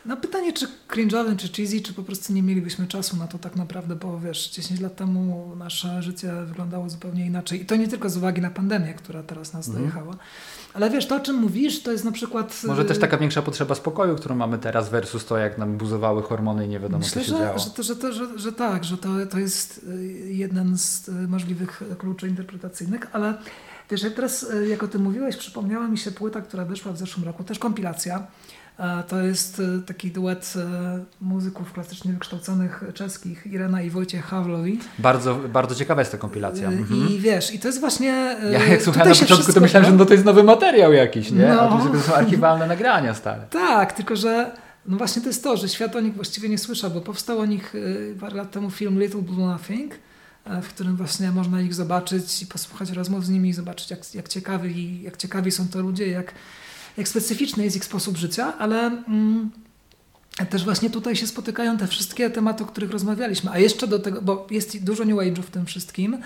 [0.05, 3.55] No pytanie, czy cringe'owym, czy cheesy, czy po prostu nie mielibyśmy czasu na to tak
[3.55, 7.61] naprawdę, bo wiesz, 10 lat temu nasze życie wyglądało zupełnie inaczej.
[7.61, 9.79] I to nie tylko z uwagi na pandemię, która teraz nas mm.
[9.79, 10.15] dojechała.
[10.73, 12.61] Ale wiesz, to o czym mówisz, to jest na przykład...
[12.67, 16.23] Może też y, taka większa potrzeba spokoju, którą mamy teraz versus to, jak nam buzowały
[16.23, 17.59] hormony i nie wiadomo, Myślę, co się że, działo.
[17.59, 21.11] Że, to, że, to, że, że tak, że to, to jest y, jeden z y,
[21.11, 23.33] możliwych kluczy interpretacyjnych, ale
[23.89, 27.25] wiesz, jak teraz, jak o tym mówiłeś, przypomniała mi się płyta, która wyszła w zeszłym
[27.25, 28.27] roku, też kompilacja,
[29.07, 34.79] to jest e, taki duet e, muzyków klasycznie wykształconych czeskich, Irena i Wojciech Hawlowi.
[34.99, 36.69] Bardzo, bardzo ciekawa jest ta kompilacja.
[36.69, 37.09] E, mhm.
[37.09, 38.37] I wiesz, i to jest właśnie...
[38.51, 41.31] Ja jak słuchałem na początku, wszystko, to myślałem, że no to jest nowy materiał jakiś,
[41.31, 41.47] nie?
[41.47, 41.61] No.
[41.61, 43.41] A to są archiwalne nagrania stare.
[43.49, 44.51] Tak, tylko że
[44.85, 47.45] no właśnie to jest to, że świat o nich właściwie nie słyszał, bo powstał o
[47.45, 47.73] nich
[48.19, 49.93] parę lat temu film Little Blue Nothing,
[50.61, 54.27] w którym właśnie można ich zobaczyć i posłuchać rozmów z nimi i zobaczyć, jak, jak,
[54.27, 56.33] ciekawi, jak ciekawi są to ludzie, jak
[57.01, 59.51] jak specyficzny jest ich sposób życia, ale mm,
[60.49, 63.51] też właśnie tutaj się spotykają te wszystkie tematy, o których rozmawialiśmy.
[63.51, 66.17] A jeszcze do tego, bo jest dużo New Age'u w tym wszystkim,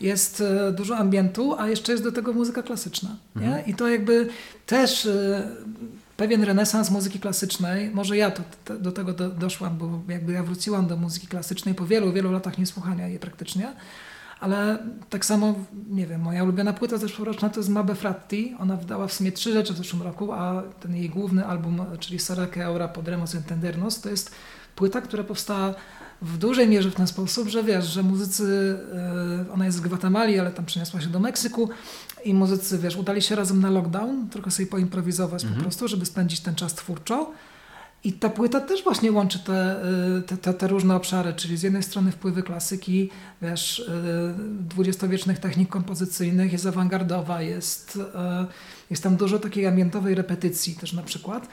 [0.00, 3.16] jest e, dużo ambientu, a jeszcze jest do tego muzyka klasyczna.
[3.36, 3.66] Mhm.
[3.66, 4.28] I to jakby
[4.66, 5.48] też e,
[6.16, 10.42] pewien renesans muzyki klasycznej, może ja to, to, do tego do, doszłam, bo jakby ja
[10.42, 13.72] wróciłam do muzyki klasycznej po wielu, wielu latach niesłuchania jej praktycznie,
[14.40, 14.78] ale
[15.10, 15.54] tak samo,
[15.90, 18.54] nie wiem, moja ulubiona płyta zeszłoroczna to jest Mabe Fratti.
[18.58, 22.18] Ona wydała w sumie trzy rzeczy w zeszłym roku, a ten jej główny album, czyli
[22.18, 24.34] Sarake Aura Podremos Entendernos, to jest
[24.76, 25.74] płyta, która powstała
[26.22, 28.78] w dużej mierze w ten sposób, że wiesz, że muzycy,
[29.48, 31.70] e, ona jest z Gwatemali, ale tam przeniosła się do Meksyku
[32.24, 35.60] i muzycy, wiesz, udali się razem na lockdown, trochę sobie poimprowizować mhm.
[35.60, 37.32] po prostu, żeby spędzić ten czas twórczo.
[38.04, 39.76] I ta płyta też właśnie łączy te,
[40.18, 43.10] y, te, te, te, różne obszary, czyli z jednej strony wpływy klasyki,
[43.42, 43.84] wiesz, y,
[44.60, 48.00] dwudziestowiecznych technik kompozycyjnych, jest awangardowa, jest, y,
[48.90, 51.48] jest tam dużo takiej ambientowej repetycji też na przykład.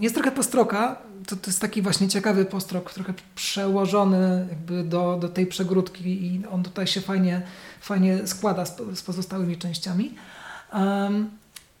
[0.00, 5.28] Jest trochę postroka, to, to jest taki właśnie ciekawy postrok, trochę przełożony jakby do, do
[5.28, 7.42] tej przegródki i on tutaj się fajnie,
[7.80, 10.14] fajnie składa z, z pozostałymi częściami.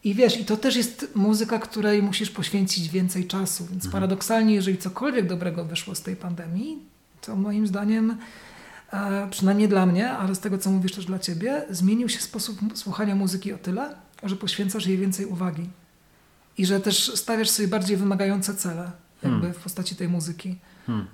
[0.04, 3.92] I wiesz, i to też jest muzyka, której musisz poświęcić więcej czasu, więc mhm.
[3.92, 6.78] paradoksalnie, jeżeli cokolwiek dobrego wyszło z tej pandemii,
[7.20, 8.16] to moim zdaniem,
[8.92, 12.58] e, przynajmniej dla mnie, ale z tego co mówisz też dla ciebie, zmienił się sposób
[12.74, 15.68] słuchania muzyki o tyle, że poświęcasz jej więcej uwagi.
[16.58, 18.90] I że też stawiasz sobie bardziej wymagające cele,
[19.22, 19.54] jakby hmm.
[19.54, 20.58] w postaci tej muzyki.
[20.86, 21.06] Hmm.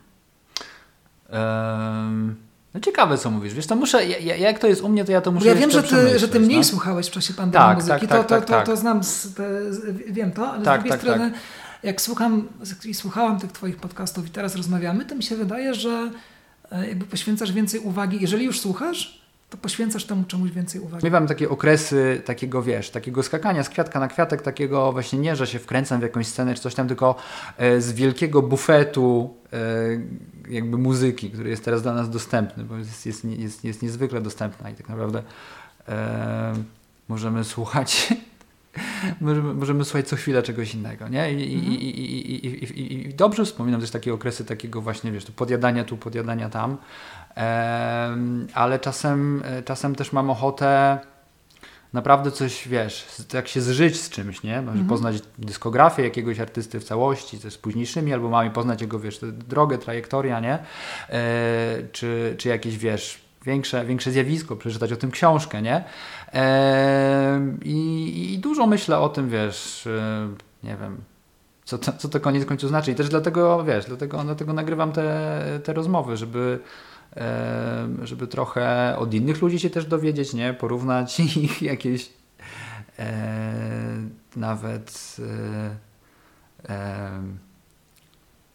[1.32, 3.54] Um no ciekawe, co mówisz.
[3.54, 5.70] Wiesz, to muszę, ja, jak to jest u mnie, to ja to muszę Ja wiem,
[5.70, 6.64] że ty, że ty mniej no?
[6.64, 9.04] słuchałeś w czasie pandemii tak, muzyki, tak, to, tak, to, tak, to, to, to, znam,
[9.04, 9.48] z, te,
[10.06, 11.40] wiem to, ale tak, z drugiej tak, strony, tak.
[11.82, 12.48] jak słucham
[12.84, 16.10] i słuchałam tych twoich podcastów i teraz rozmawiamy, to mi się wydaje, że
[16.72, 19.19] e, jakby poświęcasz więcej uwagi, jeżeli już słuchasz,
[19.50, 21.04] to poświęcasz temu czemuś więcej uwagi.
[21.04, 25.46] Miewam takie okresy takiego, wiesz, takiego skakania z kwiatka na kwiatek, takiego właśnie nie, że
[25.46, 27.14] się wkręcam w jakąś scenę czy coś tam, tylko
[27.56, 29.56] e, z wielkiego bufetu e,
[30.48, 34.70] jakby muzyki, który jest teraz dla nas dostępny, bo jest, jest, jest, jest niezwykle dostępna
[34.70, 35.22] i tak naprawdę
[35.88, 36.54] e,
[37.08, 38.14] możemy słuchać
[39.20, 41.32] możemy, możemy słuchać co chwilę czegoś innego, nie?
[41.32, 41.72] I, mhm.
[41.72, 46.48] i, i, i, dobrze wspominam też takie okresy takiego właśnie, wiesz, tu podjadania tu, podjadania
[46.48, 46.76] tam,
[48.54, 50.98] ale czasem, czasem też mam ochotę
[51.92, 54.56] naprawdę coś, wiesz, jak się zżyć z czymś, nie?
[54.56, 54.88] Może mhm.
[54.88, 60.40] poznać dyskografię jakiegoś artysty w całości, też z późniejszymi albumami, poznać jego, wiesz, drogę, trajektoria,
[60.40, 60.58] nie?
[61.08, 61.18] E,
[61.92, 65.84] czy, czy jakieś, wiesz, większe, większe zjawisko, przeczytać o tym książkę, nie?
[66.32, 70.28] E, i, I dużo myślę o tym, wiesz, e,
[70.62, 70.96] nie wiem,
[71.64, 72.92] co to, co to koniec końców znaczy.
[72.92, 76.60] I też dlatego, wiesz, dlatego, dlatego nagrywam te, te rozmowy, żeby
[78.02, 80.54] żeby trochę od innych ludzi się też dowiedzieć, nie?
[80.54, 82.10] Porównać ich jakieś
[82.98, 83.12] e,
[84.36, 85.16] nawet
[86.68, 87.20] e,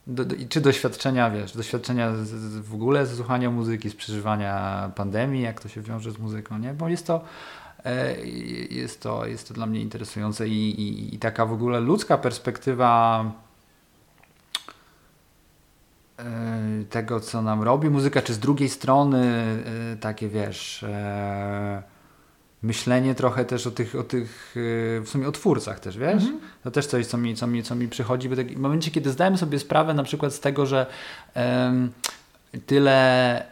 [0.08, 4.92] do, do, czy doświadczenia, wiesz, doświadczenia z, z, w ogóle ze słuchania muzyki, z przeżywania
[4.96, 6.74] pandemii, jak to się wiąże z muzyką, nie?
[6.74, 7.22] Bo jest to
[7.86, 8.26] e,
[8.70, 13.26] jest to, jest to dla mnie interesujące i, i, i taka w ogóle ludzka perspektywa
[16.90, 19.46] tego, co nam robi muzyka, czy z drugiej strony
[19.94, 21.84] e, takie, wiesz, e,
[22.62, 26.24] myślenie trochę też o tych, o tych w sumie o twórcach też, wiesz?
[26.24, 26.64] Mm -hmm.
[26.64, 28.30] To też coś, co mi, co mi, co mi przychodzi.
[28.30, 30.86] W takim momencie, kiedy zdałem sobie sprawę na przykład z tego, że
[31.36, 31.92] um,
[32.66, 33.46] tyle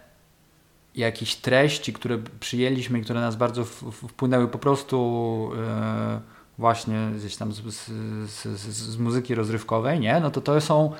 [0.95, 6.19] jakichś treści, które przyjęliśmy i które nas bardzo wpłynęły po prostu e,
[6.57, 7.89] właśnie gdzieś tam z, z,
[8.29, 10.19] z, z, muzyki rozrywkowej, nie?
[10.19, 10.95] No to to są E,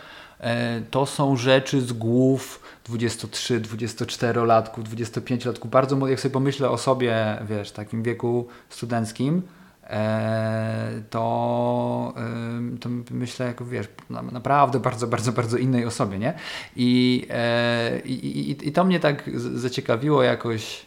[0.91, 5.67] to są rzeczy z głów 23, 24-latków, 25-latków.
[5.67, 9.41] Bardzo, jak sobie pomyślę o sobie, wiesz, takim wieku studenckim,
[9.83, 12.13] e, to,
[12.79, 16.33] to myślę, jako wiesz, naprawdę bardzo, bardzo, bardzo innej osobie, nie?
[16.75, 20.85] I, e, i, i, i to mnie tak zaciekawiło jakoś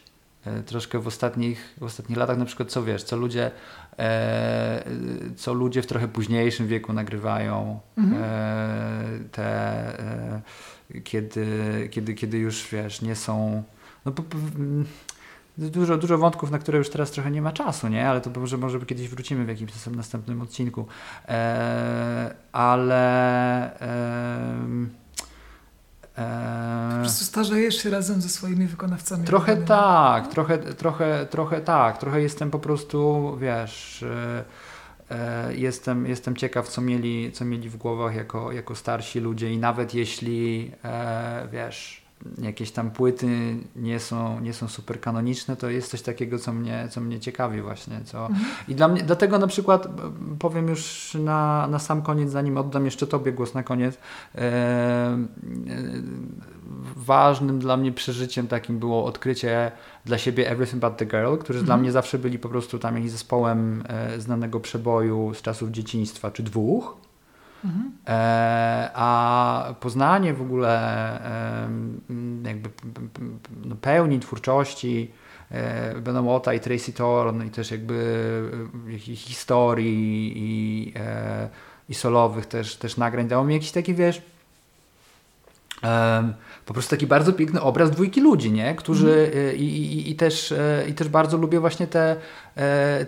[0.65, 3.51] troszkę w ostatnich, w ostatnich latach, na przykład co wiesz, co ludzie
[3.86, 3.86] E,
[5.35, 7.79] co ludzie w trochę późniejszym wieku nagrywają.
[7.97, 8.23] Mhm.
[8.23, 9.45] E, te,
[9.99, 10.41] e,
[11.03, 13.63] kiedy, kiedy, kiedy już wiesz, nie są.
[14.05, 14.13] No,
[15.57, 18.09] dużo, dużo wątków, na które już teraz trochę nie ma czasu, nie?
[18.09, 20.85] Ale to może, może kiedyś wrócimy w jakimś następnym odcinku.
[22.51, 23.71] ale
[26.15, 26.23] po
[27.07, 29.25] prostu starzejesz się razem ze swoimi wykonawcami.
[29.25, 34.43] Trochę tak, trochę, trochę, trochę tak, trochę jestem po prostu, wiesz, e,
[35.11, 39.57] e, jestem, jestem ciekaw, co mieli, co mieli w głowach jako, jako starsi ludzie i
[39.57, 42.06] nawet jeśli, e, wiesz,
[42.41, 43.27] jakieś tam płyty
[43.75, 47.61] nie są, nie są super kanoniczne, to jest coś takiego, co mnie, co mnie ciekawi
[47.61, 48.01] właśnie.
[48.05, 48.27] Co...
[48.27, 48.45] Mhm.
[48.67, 49.87] I dla mnie, dlatego na przykład
[50.39, 53.97] powiem już na, na sam koniec, zanim oddam jeszcze Tobie głos na koniec,
[54.35, 55.17] e, e,
[56.95, 59.71] ważnym dla mnie przeżyciem takim było odkrycie
[60.05, 61.65] dla siebie Everything But The Girl, którzy mhm.
[61.65, 66.31] dla mnie zawsze byli po prostu tam jakimś zespołem e, znanego przeboju z czasów dzieciństwa,
[66.31, 67.06] czy dwóch.
[67.65, 67.91] Mhm.
[68.93, 71.19] A poznanie w ogóle
[72.43, 72.69] jakby
[73.65, 75.11] no, pełni twórczości
[76.01, 76.21] Bena
[76.55, 78.51] i Tracy Thorn i też jakby
[78.93, 81.49] e, historii i, e,
[81.89, 84.21] i solowych też, też nagrań dało mi jakiś taki, wiesz,
[86.65, 88.75] po prostu taki bardzo piękny obraz dwójki ludzi, nie?
[88.75, 89.55] którzy mm.
[89.55, 90.53] i, i, i, też,
[90.89, 92.15] i też bardzo lubię właśnie te,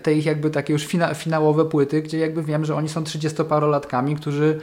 [0.02, 4.16] te ich jakby takie już fina, finałowe płyty, gdzie jakby wiem, że oni są 30-parolatkami,
[4.16, 4.60] którzy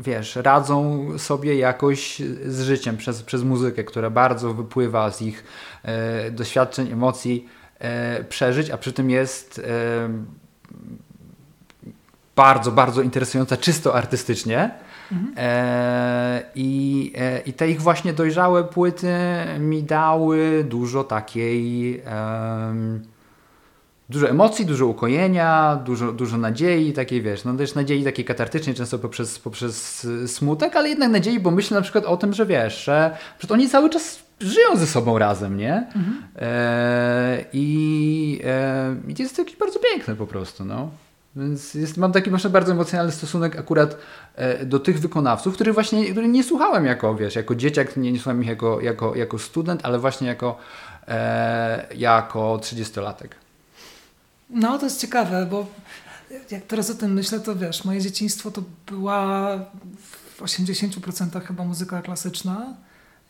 [0.00, 5.44] wiesz, radzą sobie jakoś z życiem przez, przez muzykę, która bardzo wypływa z ich
[6.30, 7.48] doświadczeń, emocji,
[8.28, 9.62] przeżyć, a przy tym jest
[12.36, 14.70] bardzo, bardzo interesująca czysto artystycznie.
[15.12, 15.34] Mhm.
[15.36, 19.14] E, i, e, I te ich właśnie dojrzałe płyty
[19.58, 22.02] mi dały dużo takiej.
[24.08, 28.98] Dużo emocji, dużo ukojenia, dużo, dużo nadziei, takiej wiesz, no też nadziei takiej katartycznej, często
[28.98, 33.16] poprzez, poprzez smutek, ale jednak nadziei, bo myślę na przykład o tym, że wiesz, że,
[33.38, 35.74] że oni cały czas żyją ze sobą razem, nie?
[35.74, 36.22] Mhm.
[36.36, 40.90] E, I e, to jest jakieś bardzo piękne po prostu, no.
[41.36, 43.96] Więc jest, mam taki właśnie bardzo emocjonalny stosunek akurat
[44.34, 48.18] e, do tych wykonawców, których właśnie których nie słuchałem jako, wiesz, jako dzieciak, nie, nie
[48.18, 50.58] słuchałem ich jako, jako, jako student, ale właśnie jako,
[51.08, 53.28] e, jako 30-latek.
[54.50, 55.66] No, to jest ciekawe, bo
[56.50, 59.56] jak teraz o tym myślę, to wiesz, moje dzieciństwo to była
[60.36, 62.74] w 80% chyba muzyka klasyczna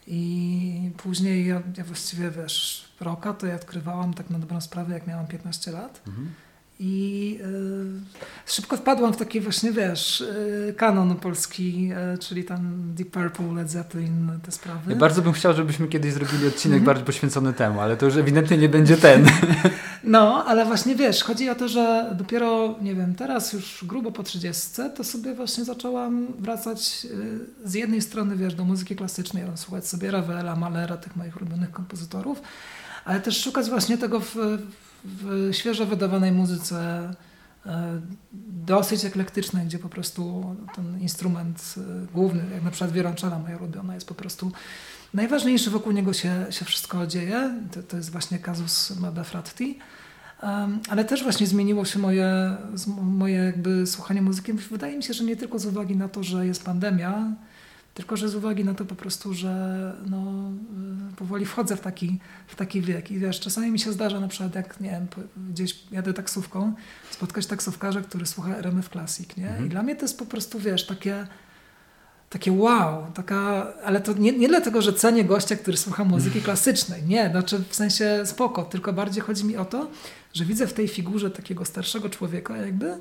[0.07, 5.07] i później ja, ja właściwie, wiesz, roka to ja odkrywałam tak na dobrą sprawę, jak
[5.07, 6.03] miałam 15 lat.
[6.07, 6.33] Mhm.
[6.81, 7.39] I
[8.47, 13.55] y, szybko wpadłam w taki właśnie, wiesz, y, kanon polski, y, czyli tam Deep Purple,
[13.55, 14.93] Led Zeppelin, te sprawy.
[14.93, 16.87] Ja bardzo bym chciał, żebyśmy kiedyś zrobili odcinek mm.
[16.87, 19.27] bardziej poświęcony temu, ale to już ewidentnie nie będzie ten.
[20.05, 24.23] No, ale właśnie wiesz, chodzi o to, że dopiero, nie wiem, teraz już grubo po
[24.23, 27.07] 30, to sobie właśnie zaczęłam wracać
[27.65, 32.43] z jednej strony, wiesz, do muzyki klasycznej, słuchać sobie Ravela, Malera, tych moich ulubionych kompozytorów,
[33.05, 34.37] ale też szukać właśnie tego w
[35.05, 37.11] w świeżo wydawanej muzyce
[37.67, 38.01] e,
[38.67, 43.95] dosyć eklektycznej, gdzie po prostu ten instrument e, główny, jak na przykład wiolonczela moja ulubiona,
[43.95, 44.53] jest po prostu
[45.15, 47.55] najważniejszy, wokół niego się, się wszystko dzieje.
[47.73, 49.79] To, to jest właśnie kazus Mada Fratti.
[50.89, 52.57] Ale też właśnie zmieniło się moje,
[53.03, 54.53] moje jakby słuchanie muzyki.
[54.53, 57.33] Wydaje mi się, że nie tylko z uwagi na to, że jest pandemia,
[57.95, 59.53] tylko, że z uwagi na to po prostu, że
[60.07, 60.51] no,
[61.13, 64.29] y, powoli wchodzę w taki, w taki wiek i wiesz, czasami mi się zdarza na
[64.29, 65.07] przykład jak, nie wiem,
[65.51, 66.73] gdzieś jadę taksówką,
[67.11, 69.49] spotkać taksówkarza, który słucha RMF Classic, nie?
[69.49, 69.67] Mhm.
[69.67, 71.27] I dla mnie to jest po prostu, wiesz, takie
[72.33, 77.03] takie wow, taka, ale to nie, nie dlatego, że cenię gościa, który słucha muzyki klasycznej,
[77.03, 79.91] nie, znaczy w sensie spoko, tylko bardziej chodzi mi o to,
[80.35, 82.99] że widzę w tej figurze takiego starszego człowieka jakby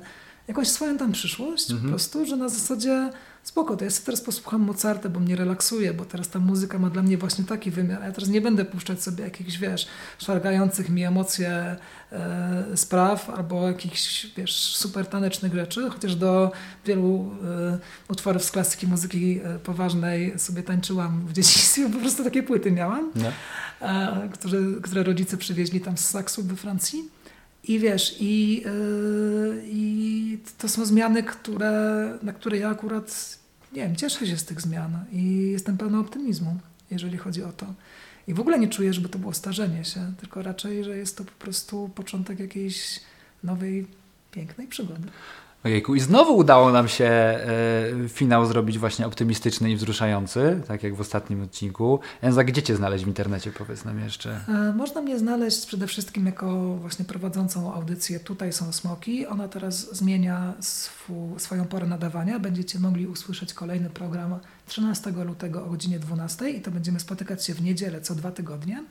[0.48, 1.82] jakąś swoją tam przyszłość, mhm.
[1.82, 3.10] po prostu, że na zasadzie
[3.42, 6.90] spoko, to ja sobie teraz posłucham Mozarta, bo mnie relaksuje, bo teraz ta muzyka ma
[6.90, 9.86] dla mnie właśnie taki wymiar, ja teraz nie będę puszczać sobie jakichś, wiesz,
[10.18, 11.76] szargających mi emocje
[12.12, 16.52] e, spraw albo jakichś, wiesz, super tanecznych rzeczy, chociaż do
[16.86, 17.78] wielu e,
[18.08, 23.12] utworów z klasyki muzyki e, poważnej sobie tańczyłam w dzieciństwie, po prostu takie płyty miałam,
[23.14, 23.28] no.
[23.88, 27.21] e, które, które rodzice przywieźli tam z Saksu we Francji.
[27.64, 33.38] I wiesz, i, yy, i to są zmiany, które, na które ja akurat,
[33.72, 36.58] nie wiem, cieszę się z tych zmian i jestem pełna optymizmu,
[36.90, 37.66] jeżeli chodzi o to.
[38.28, 41.24] I w ogóle nie czuję, żeby to było starzenie się, tylko raczej, że jest to
[41.24, 43.00] po prostu początek jakiejś
[43.44, 43.86] nowej,
[44.30, 45.08] pięknej przygody.
[45.64, 47.40] Ojejku, i znowu udało nam się e,
[48.08, 52.00] finał zrobić właśnie optymistyczny i wzruszający, tak jak w ostatnim odcinku.
[52.22, 54.40] Enza, gdzie Cię znaleźć w internecie, powiedz nam jeszcze?
[54.48, 59.26] E, można mnie znaleźć przede wszystkim jako właśnie prowadzącą audycję Tutaj są Smoki.
[59.26, 62.38] Ona teraz zmienia swu, swoją porę nadawania.
[62.38, 67.54] Będziecie mogli usłyszeć kolejny program 13 lutego o godzinie 12 i to będziemy spotykać się
[67.54, 68.84] w niedzielę co dwa tygodnie.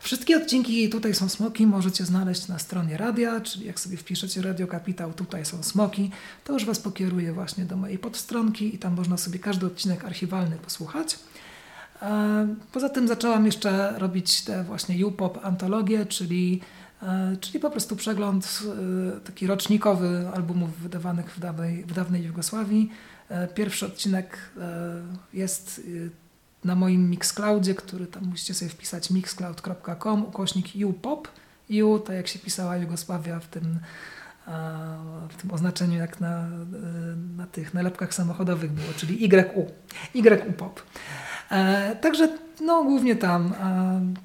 [0.00, 4.66] Wszystkie odcinki Tutaj są Smoki możecie znaleźć na stronie radia, czyli jak sobie wpiszecie Radio
[4.66, 6.10] Kapitał Tutaj są Smoki,
[6.44, 10.56] to już Was pokieruje właśnie do mojej podstronki i tam można sobie każdy odcinek archiwalny
[10.56, 11.18] posłuchać.
[12.02, 16.60] E, poza tym zaczęłam jeszcze robić te właśnie U-Pop antologie, czyli,
[17.02, 18.62] e, czyli po prostu przegląd
[19.16, 22.90] e, taki rocznikowy albumów wydawanych w dawnej, w dawnej Jugosławii.
[23.54, 24.38] Pierwszy odcinek
[25.32, 25.80] jest
[26.64, 31.28] na moim Mixcloudzie, który tam musicie sobie wpisać mixcloud.com, ukośnik upop.
[31.84, 33.78] U, tak jak się pisała Jugosławia w tym,
[35.28, 36.48] w tym oznaczeniu, jak na,
[37.36, 39.66] na tych nalepkach samochodowych było, czyli YU,
[40.14, 40.82] YUPOP.
[41.50, 43.54] E, także no głównie tam.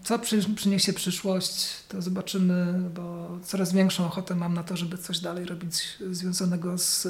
[0.04, 0.20] Co
[0.56, 5.98] przyniesie przyszłość, to zobaczymy, bo coraz większą ochotę mam na to, żeby coś dalej robić
[6.12, 7.08] związanego z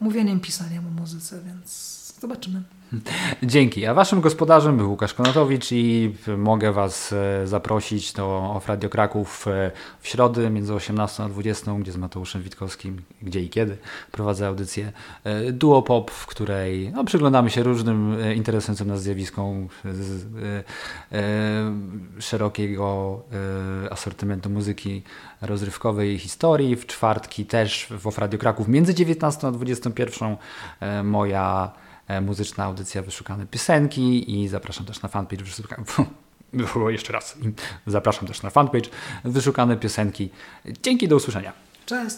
[0.00, 2.62] mówieniem, pisaniem o muzyce, więc Zobaczymy.
[3.42, 3.86] Dzięki.
[3.86, 9.48] A waszym gospodarzem był Łukasz Konatowicz i mogę was e, zaprosić do Off Radio Kraków
[9.48, 9.70] e,
[10.00, 13.76] w środę między 18 a 20, gdzie z Mateuszem Witkowskim, gdzie i kiedy
[14.12, 14.92] prowadzę audycję
[15.24, 20.26] e, Duo Pop, w której no, przyglądamy się różnym interesującym nas zjawiskom z,
[22.18, 23.20] szerokiego
[23.90, 25.02] asortymentu muzyki
[25.42, 26.76] rozrywkowej i historii.
[26.76, 30.36] W czwartki też w Off Radio Kraków między 19 a 21
[31.04, 31.72] moja
[32.22, 35.84] muzyczna audycja Wyszukane Piosenki i zapraszam też na fanpage Wyszukane...
[36.88, 37.38] Jeszcze raz.
[37.86, 38.90] Zapraszam też na fanpage
[39.24, 40.30] Wyszukane Piosenki.
[40.82, 41.52] Dzięki, do usłyszenia.
[41.86, 42.16] Cześć.